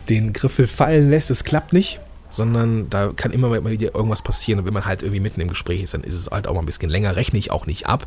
den 0.09 0.33
Griffel 0.33 0.66
fallen 0.66 1.11
lässt. 1.11 1.31
Es 1.31 1.44
klappt 1.44 1.74
nicht, 1.74 2.01
sondern 2.29 2.91
da 2.91 3.12
kann 3.15 3.33
immer 3.33 3.49
mal 3.49 3.71
wieder 3.71 3.95
irgendwas 3.95 4.23
passieren. 4.23 4.61
Und 4.61 4.67
wenn 4.67 4.75
man 4.75 4.85
halt 4.85 5.03
irgendwie 5.03 5.21
mitten 5.21 5.41
im 5.41 5.49
Gespräch 5.49 5.83
ist, 5.83 5.95
dann 5.95 6.03
ist 6.03 6.15
es 6.15 6.29
halt 6.29 6.47
auch 6.47 6.55
mal 6.55 6.61
ein 6.61 6.67
bisschen 6.67 6.91
länger. 6.91 7.17
Rechne 7.17 7.39
ich 7.39 7.51
auch 7.51 7.67
nicht 7.67 7.87
ab. 7.87 8.07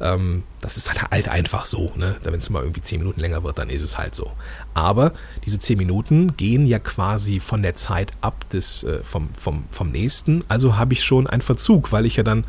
Ähm, 0.00 0.44
das 0.60 0.76
ist 0.76 0.88
halt, 0.88 1.10
halt 1.10 1.28
einfach 1.28 1.64
so. 1.64 1.92
Ne? 1.96 2.16
Wenn 2.22 2.34
es 2.34 2.50
mal 2.50 2.62
irgendwie 2.62 2.82
10 2.82 3.00
Minuten 3.00 3.20
länger 3.20 3.42
wird, 3.42 3.58
dann 3.58 3.68
ist 3.68 3.82
es 3.82 3.98
halt 3.98 4.14
so. 4.14 4.32
Aber 4.74 5.12
diese 5.44 5.58
10 5.58 5.76
Minuten 5.78 6.36
gehen 6.36 6.66
ja 6.66 6.78
quasi 6.78 7.40
von 7.40 7.62
der 7.62 7.74
Zeit 7.74 8.12
ab 8.20 8.48
des, 8.50 8.84
äh, 8.84 9.02
vom, 9.02 9.30
vom, 9.36 9.64
vom 9.70 9.88
nächsten. 9.88 10.44
Also 10.48 10.76
habe 10.76 10.92
ich 10.92 11.02
schon 11.02 11.26
einen 11.26 11.42
Verzug, 11.42 11.92
weil 11.92 12.06
ich 12.06 12.16
ja 12.16 12.22
dann 12.22 12.44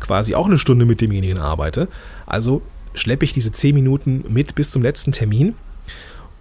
quasi 0.00 0.34
auch 0.34 0.46
eine 0.46 0.58
Stunde 0.58 0.86
mit 0.86 1.00
demjenigen 1.00 1.38
arbeite. 1.38 1.88
Also 2.26 2.62
schleppe 2.94 3.24
ich 3.24 3.32
diese 3.32 3.52
10 3.52 3.74
Minuten 3.74 4.24
mit 4.28 4.54
bis 4.54 4.70
zum 4.70 4.82
letzten 4.82 5.12
Termin 5.12 5.54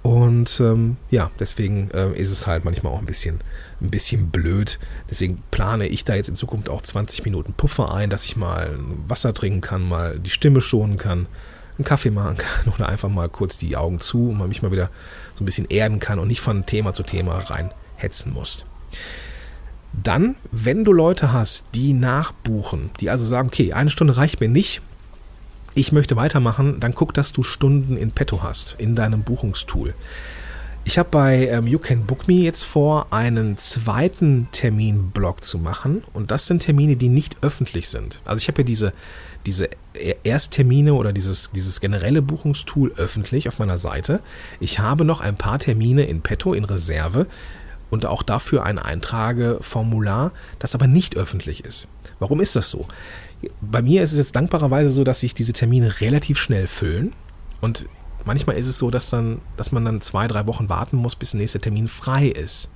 und 0.07 0.61
ähm, 0.61 0.95
ja, 1.09 1.31
deswegen 1.37 1.91
äh, 1.91 2.13
ist 2.13 2.31
es 2.31 2.47
halt 2.47 2.63
manchmal 2.63 2.93
auch 2.93 2.99
ein 2.99 3.05
bisschen, 3.05 3.41
ein 3.81 3.89
bisschen 3.89 4.29
blöd. 4.29 4.79
Deswegen 5.09 5.43
plane 5.51 5.85
ich 5.85 6.05
da 6.05 6.15
jetzt 6.15 6.29
in 6.29 6.37
Zukunft 6.37 6.69
auch 6.69 6.81
20 6.81 7.25
Minuten 7.25 7.51
Puffer 7.51 7.93
ein, 7.93 8.09
dass 8.09 8.23
ich 8.23 8.37
mal 8.37 8.79
Wasser 9.05 9.33
trinken 9.33 9.59
kann, 9.59 9.85
mal 9.85 10.17
die 10.17 10.29
Stimme 10.29 10.61
schonen 10.61 10.95
kann, 10.95 11.27
einen 11.77 11.83
Kaffee 11.83 12.09
machen 12.09 12.37
kann 12.37 12.73
oder 12.75 12.87
einfach 12.87 13.09
mal 13.09 13.27
kurz 13.27 13.57
die 13.57 13.75
Augen 13.75 13.99
zu 13.99 14.29
und 14.29 14.37
man 14.37 14.47
mich 14.47 14.61
mal 14.61 14.71
wieder 14.71 14.91
so 15.33 15.43
ein 15.43 15.45
bisschen 15.45 15.65
erden 15.69 15.99
kann 15.99 16.19
und 16.19 16.29
nicht 16.29 16.39
von 16.39 16.65
Thema 16.65 16.93
zu 16.93 17.03
Thema 17.03 17.39
reinhetzen 17.39 18.31
muss. 18.31 18.63
Dann, 19.91 20.37
wenn 20.53 20.85
du 20.85 20.93
Leute 20.93 21.33
hast, 21.33 21.65
die 21.75 21.91
nachbuchen, 21.91 22.91
die 23.01 23.09
also 23.09 23.25
sagen, 23.25 23.49
okay, 23.49 23.73
eine 23.73 23.89
Stunde 23.89 24.15
reicht 24.15 24.39
mir 24.39 24.47
nicht, 24.47 24.81
ich 25.77 25.91
möchte 25.91 26.15
weitermachen, 26.15 26.79
dann 26.79 26.95
guck, 26.95 27.13
dass 27.13 27.33
du 27.33 27.43
Stunden 27.43 27.97
in 27.97 28.11
petto 28.11 28.41
hast, 28.41 28.75
in 28.79 28.95
deinem 28.95 29.21
Buchungstool. 29.21 29.93
Ich 30.85 30.97
habe 30.97 31.09
bei 31.11 31.49
ähm, 31.49 31.67
You 31.67 31.77
Can 31.77 32.05
Book 32.05 32.27
Me 32.27 32.35
jetzt 32.35 32.63
vor, 32.63 33.07
einen 33.11 33.57
zweiten 33.57 34.47
Terminblock 34.51 35.43
zu 35.43 35.59
machen. 35.59 36.03
Und 36.13 36.31
das 36.31 36.45
sind 36.45 36.63
Termine, 36.63 36.95
die 36.95 37.09
nicht 37.09 37.37
öffentlich 37.41 37.89
sind. 37.89 38.21
Also 38.25 38.41
ich 38.41 38.47
habe 38.47 38.61
ja 38.61 38.65
diese, 38.65 38.93
diese 39.45 39.69
Ersttermine 40.23 40.93
oder 40.93 41.13
dieses, 41.13 41.51
dieses 41.51 41.81
generelle 41.81 42.21
Buchungstool 42.21 42.93
öffentlich 42.95 43.47
auf 43.47 43.59
meiner 43.59 43.77
Seite. 43.77 44.21
Ich 44.59 44.79
habe 44.79 45.05
noch 45.05 45.19
ein 45.19 45.35
paar 45.35 45.59
Termine 45.59 46.05
in 46.05 46.21
petto, 46.21 46.53
in 46.53 46.63
Reserve. 46.63 47.27
Und 47.89 48.05
auch 48.05 48.23
dafür 48.23 48.63
ein 48.63 48.79
Eintrageformular, 48.79 50.31
das 50.59 50.75
aber 50.75 50.87
nicht 50.87 51.15
öffentlich 51.15 51.63
ist. 51.63 51.87
Warum 52.19 52.41
ist 52.41 52.55
das 52.55 52.69
so? 52.69 52.85
Bei 53.61 53.81
mir 53.81 54.03
ist 54.03 54.11
es 54.11 54.17
jetzt 54.17 54.35
dankbarerweise 54.35 54.89
so, 54.89 55.03
dass 55.03 55.19
sich 55.19 55.33
diese 55.33 55.53
Termine 55.53 56.01
relativ 56.01 56.37
schnell 56.37 56.67
füllen. 56.67 57.13
Und 57.61 57.85
manchmal 58.25 58.57
ist 58.57 58.67
es 58.67 58.77
so, 58.77 58.91
dass, 58.91 59.09
dann, 59.09 59.41
dass 59.55 59.71
man 59.71 59.85
dann 59.85 60.01
zwei, 60.01 60.27
drei 60.27 60.47
Wochen 60.47 60.69
warten 60.69 60.97
muss, 60.97 61.15
bis 61.15 61.31
der 61.31 61.39
nächste 61.39 61.59
Termin 61.59 61.87
frei 61.87 62.27
ist. 62.27 62.69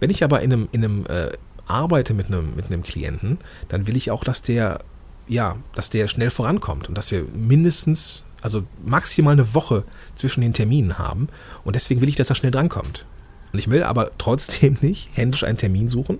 Wenn 0.00 0.10
ich 0.10 0.24
aber 0.24 0.40
in 0.40 0.52
einem, 0.52 0.68
in 0.72 0.84
einem 0.84 1.06
äh, 1.06 1.30
arbeite 1.66 2.14
mit 2.14 2.26
einem, 2.26 2.54
mit 2.56 2.66
einem 2.66 2.82
Klienten, 2.82 3.38
dann 3.68 3.86
will 3.86 3.96
ich 3.96 4.10
auch, 4.10 4.24
dass 4.24 4.42
der, 4.42 4.80
ja, 5.28 5.56
dass 5.74 5.90
der 5.90 6.08
schnell 6.08 6.30
vorankommt 6.30 6.88
und 6.88 6.98
dass 6.98 7.10
wir 7.10 7.24
mindestens, 7.34 8.24
also 8.42 8.64
maximal 8.84 9.34
eine 9.34 9.54
Woche 9.54 9.84
zwischen 10.16 10.40
den 10.40 10.54
Terminen 10.54 10.98
haben. 10.98 11.28
Und 11.64 11.76
deswegen 11.76 12.00
will 12.00 12.08
ich, 12.08 12.16
dass 12.16 12.30
er 12.30 12.34
schnell 12.34 12.50
drankommt. 12.50 13.04
Und 13.52 13.58
ich 13.58 13.70
will 13.70 13.82
aber 13.82 14.12
trotzdem 14.18 14.76
nicht 14.82 15.10
händisch 15.14 15.44
einen 15.44 15.58
Termin 15.58 15.88
suchen, 15.88 16.18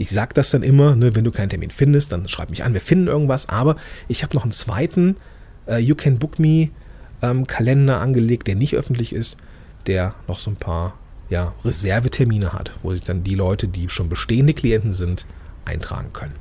ich 0.00 0.08
sage 0.08 0.32
das 0.32 0.50
dann 0.50 0.62
immer, 0.62 0.96
ne, 0.96 1.14
wenn 1.14 1.24
du 1.24 1.30
keinen 1.30 1.50
Termin 1.50 1.70
findest, 1.70 2.10
dann 2.12 2.26
schreib 2.26 2.48
mich 2.48 2.64
an, 2.64 2.72
wir 2.72 2.80
finden 2.80 3.06
irgendwas. 3.06 3.50
Aber 3.50 3.76
ich 4.08 4.22
habe 4.22 4.34
noch 4.34 4.44
einen 4.44 4.50
zweiten 4.50 5.16
äh, 5.66 5.76
You 5.76 5.94
Can 5.94 6.18
Book 6.18 6.38
Me 6.38 6.70
ähm, 7.20 7.46
Kalender 7.46 8.00
angelegt, 8.00 8.46
der 8.46 8.54
nicht 8.54 8.74
öffentlich 8.74 9.14
ist, 9.14 9.36
der 9.86 10.14
noch 10.26 10.38
so 10.38 10.50
ein 10.50 10.56
paar 10.56 10.94
ja, 11.28 11.52
Reservetermine 11.66 12.54
hat, 12.54 12.72
wo 12.82 12.92
sich 12.92 13.02
dann 13.02 13.24
die 13.24 13.34
Leute, 13.34 13.68
die 13.68 13.90
schon 13.90 14.08
bestehende 14.08 14.54
Klienten 14.54 14.92
sind, 14.92 15.26
eintragen 15.66 16.14
können. 16.14 16.34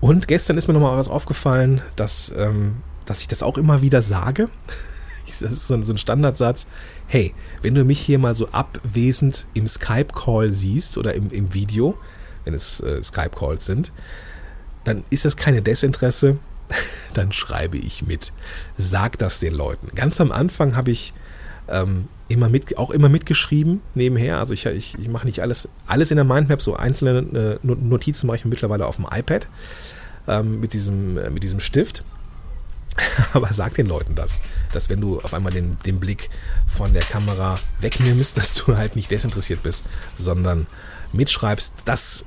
Und 0.00 0.26
gestern 0.26 0.56
ist 0.56 0.68
mir 0.68 0.74
nochmal 0.74 0.96
was 0.96 1.08
aufgefallen, 1.08 1.82
dass, 1.96 2.32
ähm, 2.34 2.78
dass 3.04 3.20
ich 3.20 3.28
das 3.28 3.42
auch 3.42 3.58
immer 3.58 3.82
wieder 3.82 4.00
sage. 4.00 4.48
Das 5.40 5.52
ist 5.52 5.68
so 5.68 5.74
ein 5.74 5.98
Standardsatz. 5.98 6.66
Hey, 7.06 7.34
wenn 7.62 7.74
du 7.74 7.84
mich 7.84 8.00
hier 8.00 8.18
mal 8.18 8.34
so 8.34 8.48
abwesend 8.48 9.46
im 9.54 9.66
Skype-Call 9.66 10.52
siehst 10.52 10.98
oder 10.98 11.14
im, 11.14 11.30
im 11.30 11.54
Video, 11.54 11.98
wenn 12.44 12.54
es 12.54 12.80
äh, 12.80 13.02
Skype-Calls 13.02 13.66
sind, 13.66 13.92
dann 14.84 15.04
ist 15.10 15.24
das 15.24 15.36
keine 15.36 15.62
Desinteresse, 15.62 16.38
dann 17.14 17.32
schreibe 17.32 17.78
ich 17.78 18.06
mit. 18.06 18.32
Sag 18.78 19.18
das 19.18 19.40
den 19.40 19.54
Leuten. 19.54 19.88
Ganz 19.94 20.20
am 20.20 20.32
Anfang 20.32 20.76
habe 20.76 20.90
ich 20.90 21.12
ähm, 21.68 22.08
immer 22.28 22.48
mit, 22.48 22.78
auch 22.78 22.90
immer 22.90 23.08
mitgeschrieben 23.08 23.80
nebenher. 23.94 24.38
Also 24.38 24.54
ich, 24.54 24.66
ich, 24.66 24.98
ich 24.98 25.08
mache 25.08 25.26
nicht 25.26 25.40
alles, 25.40 25.68
alles 25.86 26.10
in 26.10 26.16
der 26.16 26.24
Mindmap, 26.24 26.62
so 26.62 26.74
einzelne 26.74 27.58
äh, 27.62 27.66
Notizen 27.66 28.26
mache 28.26 28.38
ich 28.38 28.44
mittlerweile 28.44 28.86
auf 28.86 28.96
dem 28.96 29.06
iPad 29.10 29.48
ähm, 30.28 30.60
mit, 30.60 30.72
diesem, 30.72 31.18
äh, 31.18 31.30
mit 31.30 31.42
diesem 31.42 31.60
Stift. 31.60 32.04
Aber 33.32 33.52
sag 33.52 33.74
den 33.74 33.86
Leuten 33.86 34.14
das, 34.14 34.40
dass 34.72 34.88
wenn 34.88 35.00
du 35.00 35.20
auf 35.20 35.34
einmal 35.34 35.52
den, 35.52 35.78
den 35.86 36.00
Blick 36.00 36.30
von 36.66 36.92
der 36.92 37.02
Kamera 37.02 37.58
wegnimmst, 37.80 38.36
dass 38.36 38.54
du 38.54 38.76
halt 38.76 38.96
nicht 38.96 39.10
desinteressiert 39.10 39.62
bist, 39.62 39.84
sondern 40.16 40.66
mitschreibst, 41.12 41.74
das 41.84 42.24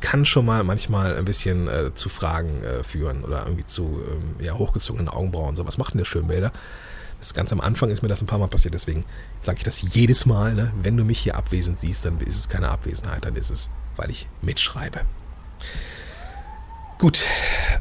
kann 0.00 0.24
schon 0.24 0.44
mal 0.44 0.64
manchmal 0.64 1.16
ein 1.16 1.24
bisschen 1.24 1.66
äh, 1.68 1.94
zu 1.94 2.08
Fragen 2.08 2.62
äh, 2.62 2.84
führen 2.84 3.24
oder 3.24 3.44
irgendwie 3.46 3.66
zu 3.66 4.02
ähm, 4.06 4.44
ja, 4.44 4.54
hochgezogenen 4.54 5.08
Augenbrauen. 5.08 5.56
So, 5.56 5.66
was 5.66 5.78
macht 5.78 5.94
denn 5.94 5.98
der 5.98 6.04
Schönbilder? 6.04 6.52
Das 7.20 7.32
ganz 7.32 7.52
am 7.52 7.60
Anfang 7.60 7.88
ist 7.88 8.02
mir 8.02 8.08
das 8.08 8.20
ein 8.20 8.26
paar 8.26 8.38
Mal 8.38 8.48
passiert, 8.48 8.74
deswegen 8.74 9.06
sage 9.40 9.58
ich 9.58 9.64
das 9.64 9.82
jedes 9.94 10.26
Mal. 10.26 10.54
Ne? 10.54 10.72
Wenn 10.82 10.96
du 10.96 11.04
mich 11.04 11.20
hier 11.20 11.36
abwesend 11.36 11.80
siehst, 11.80 12.04
dann 12.04 12.20
ist 12.20 12.36
es 12.36 12.48
keine 12.50 12.68
Abwesenheit, 12.68 13.24
dann 13.24 13.34
ist 13.34 13.50
es, 13.50 13.70
weil 13.96 14.10
ich 14.10 14.28
mitschreibe. 14.42 15.00
Gut, 16.98 17.24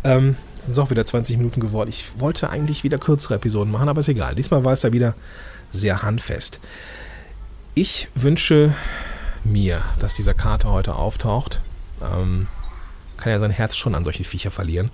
ähm, 0.06 0.38
sind 0.66 0.80
auch 0.80 0.90
wieder 0.90 1.06
20 1.06 1.38
Minuten 1.38 1.60
geworden. 1.60 1.90
Ich 1.90 2.20
wollte 2.20 2.50
eigentlich 2.50 2.84
wieder 2.84 2.98
kürzere 2.98 3.36
Episoden 3.36 3.72
machen, 3.72 3.90
aber 3.90 4.00
ist 4.00 4.08
egal. 4.08 4.36
Diesmal 4.36 4.64
war 4.64 4.74
es 4.74 4.84
ja 4.84 4.94
wieder 4.94 5.16
sehr 5.72 6.04
handfest. 6.04 6.60
Ich 7.76 8.08
wünsche 8.16 8.74
mir, 9.44 9.82
dass 10.00 10.14
dieser 10.14 10.34
Kater 10.34 10.72
heute 10.72 10.96
auftaucht. 10.96 11.62
Ähm, 12.02 12.48
kann 13.18 13.32
ja 13.32 13.40
sein 13.40 13.52
Herz 13.52 13.76
schon 13.76 13.96
an 13.96 14.04
solche 14.04 14.24
Viecher 14.24 14.52
verlieren. 14.52 14.92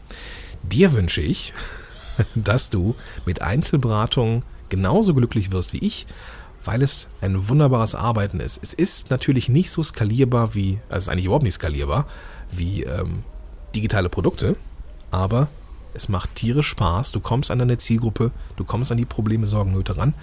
Dir 0.64 0.94
wünsche 0.94 1.22
ich, 1.22 1.54
dass 2.36 2.70
du 2.70 2.96
mit 3.26 3.42
Einzelberatungen 3.42 4.44
genauso 4.70 5.14
glücklich 5.14 5.52
wirst 5.52 5.74
wie 5.74 5.80
ich, 5.80 6.08
weil 6.64 6.82
es 6.82 7.08
ein 7.22 7.48
wunderbares 7.50 7.96
Arbeiten 7.96 8.40
ist. 8.40 8.60
Es 8.62 8.74
ist 8.74 9.10
natürlich 9.10 9.50
nicht 9.50 9.72
so 9.72 9.82
skalierbar 9.84 10.56
wie, 10.56 10.80
also 10.90 10.98
es 10.98 11.04
ist 11.04 11.10
eigentlich 11.10 11.26
überhaupt 11.26 11.44
nicht 11.44 11.56
skalierbar, 11.56 12.06
wie 12.52 12.84
ähm, 12.84 13.24
digitale 13.74 14.10
Produkte, 14.10 14.56
aber 15.12 15.48
es 15.94 16.10
macht 16.10 16.36
tierisch 16.36 16.68
Spaß. 16.68 17.12
Du 17.12 17.20
kommst 17.20 17.52
an 17.52 17.60
deine 17.60 17.78
Zielgruppe, 17.78 18.32
du 18.56 18.64
kommst 18.64 18.92
an 18.92 18.98
die 18.98 19.06
Probleme, 19.06 19.46
Sorgen, 19.46 19.74
Nöte 19.74 19.98
ran 19.98 20.14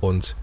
und 0.00 0.36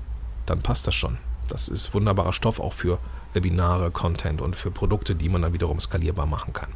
dann 0.46 0.62
passt 0.62 0.88
das 0.88 0.96
schon. 0.96 1.18
Das 1.48 1.70
ist 1.70 1.94
wunderbarer 1.94 2.34
Stoff 2.34 2.60
auch 2.60 2.74
für 2.74 3.00
Webinare, 3.34 3.92
Content 3.92 4.42
und 4.42 4.56
für 4.56 4.72
Produkte, 4.72 5.16
die 5.16 5.30
man 5.30 5.42
dann 5.42 5.54
wiederum 5.54 5.80
skalierbar 5.80 6.26
machen 6.26 6.54
kann. 6.54 6.70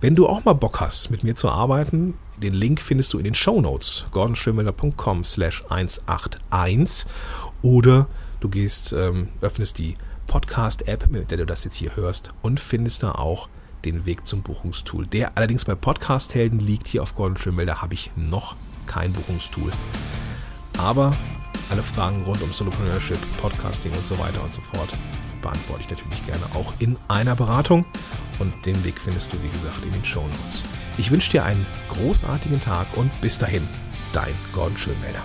Wenn 0.00 0.16
du 0.16 0.26
auch 0.26 0.44
mal 0.44 0.54
Bock 0.54 0.80
hast, 0.80 1.10
mit 1.10 1.22
mir 1.22 1.36
zu 1.36 1.48
arbeiten, 1.48 2.14
den 2.38 2.54
Link 2.54 2.80
findest 2.80 3.12
du 3.12 3.18
in 3.18 3.24
den 3.24 3.34
Show 3.34 3.60
Notes, 3.60 4.06
gordonschönmüller.com 4.10 5.24
slash 5.24 5.64
181 5.68 7.06
oder 7.62 8.08
du 8.40 8.48
gehst, 8.48 8.92
ähm, 8.92 9.28
öffnest 9.40 9.78
die 9.78 9.96
Podcast-App, 10.26 11.08
mit 11.08 11.30
der 11.30 11.38
du 11.38 11.46
das 11.46 11.64
jetzt 11.64 11.76
hier 11.76 11.94
hörst 11.94 12.30
und 12.42 12.58
findest 12.58 13.02
da 13.02 13.12
auch 13.12 13.48
den 13.84 14.06
Weg 14.06 14.26
zum 14.26 14.42
Buchungstool. 14.42 15.06
Der 15.06 15.36
allerdings 15.36 15.64
bei 15.64 15.74
Podcast-Helden 15.74 16.60
liegt. 16.60 16.88
Hier 16.88 17.02
auf 17.02 17.14
Gordon 17.14 17.36
Schönmelder 17.36 17.82
habe 17.82 17.94
ich 17.94 18.10
noch 18.16 18.56
kein 18.86 19.12
Buchungstool. 19.12 19.72
Aber 20.78 21.16
alle 21.70 21.82
Fragen 21.82 22.22
rund 22.22 22.42
um 22.42 22.52
Solopreneurship, 22.52 23.18
Podcasting 23.38 23.92
und 23.92 24.04
so 24.04 24.18
weiter 24.18 24.42
und 24.42 24.52
so 24.52 24.60
fort 24.60 24.96
beantworte 25.42 25.82
ich 25.82 25.90
natürlich 25.90 26.24
gerne 26.26 26.44
auch 26.54 26.72
in 26.78 26.96
einer 27.08 27.34
Beratung. 27.34 27.84
Und 28.38 28.54
den 28.64 28.82
Weg 28.84 29.00
findest 29.00 29.32
du, 29.32 29.42
wie 29.42 29.50
gesagt, 29.50 29.84
in 29.84 29.92
den 29.92 30.04
Show 30.04 30.22
Notes. 30.22 30.64
Ich 30.98 31.10
wünsche 31.10 31.30
dir 31.30 31.44
einen 31.44 31.66
großartigen 31.88 32.60
Tag 32.60 32.86
und 32.96 33.10
bis 33.20 33.38
dahin, 33.38 33.66
dein 34.12 34.34
Gordon 34.52 34.76
Schönmelder. 34.76 35.22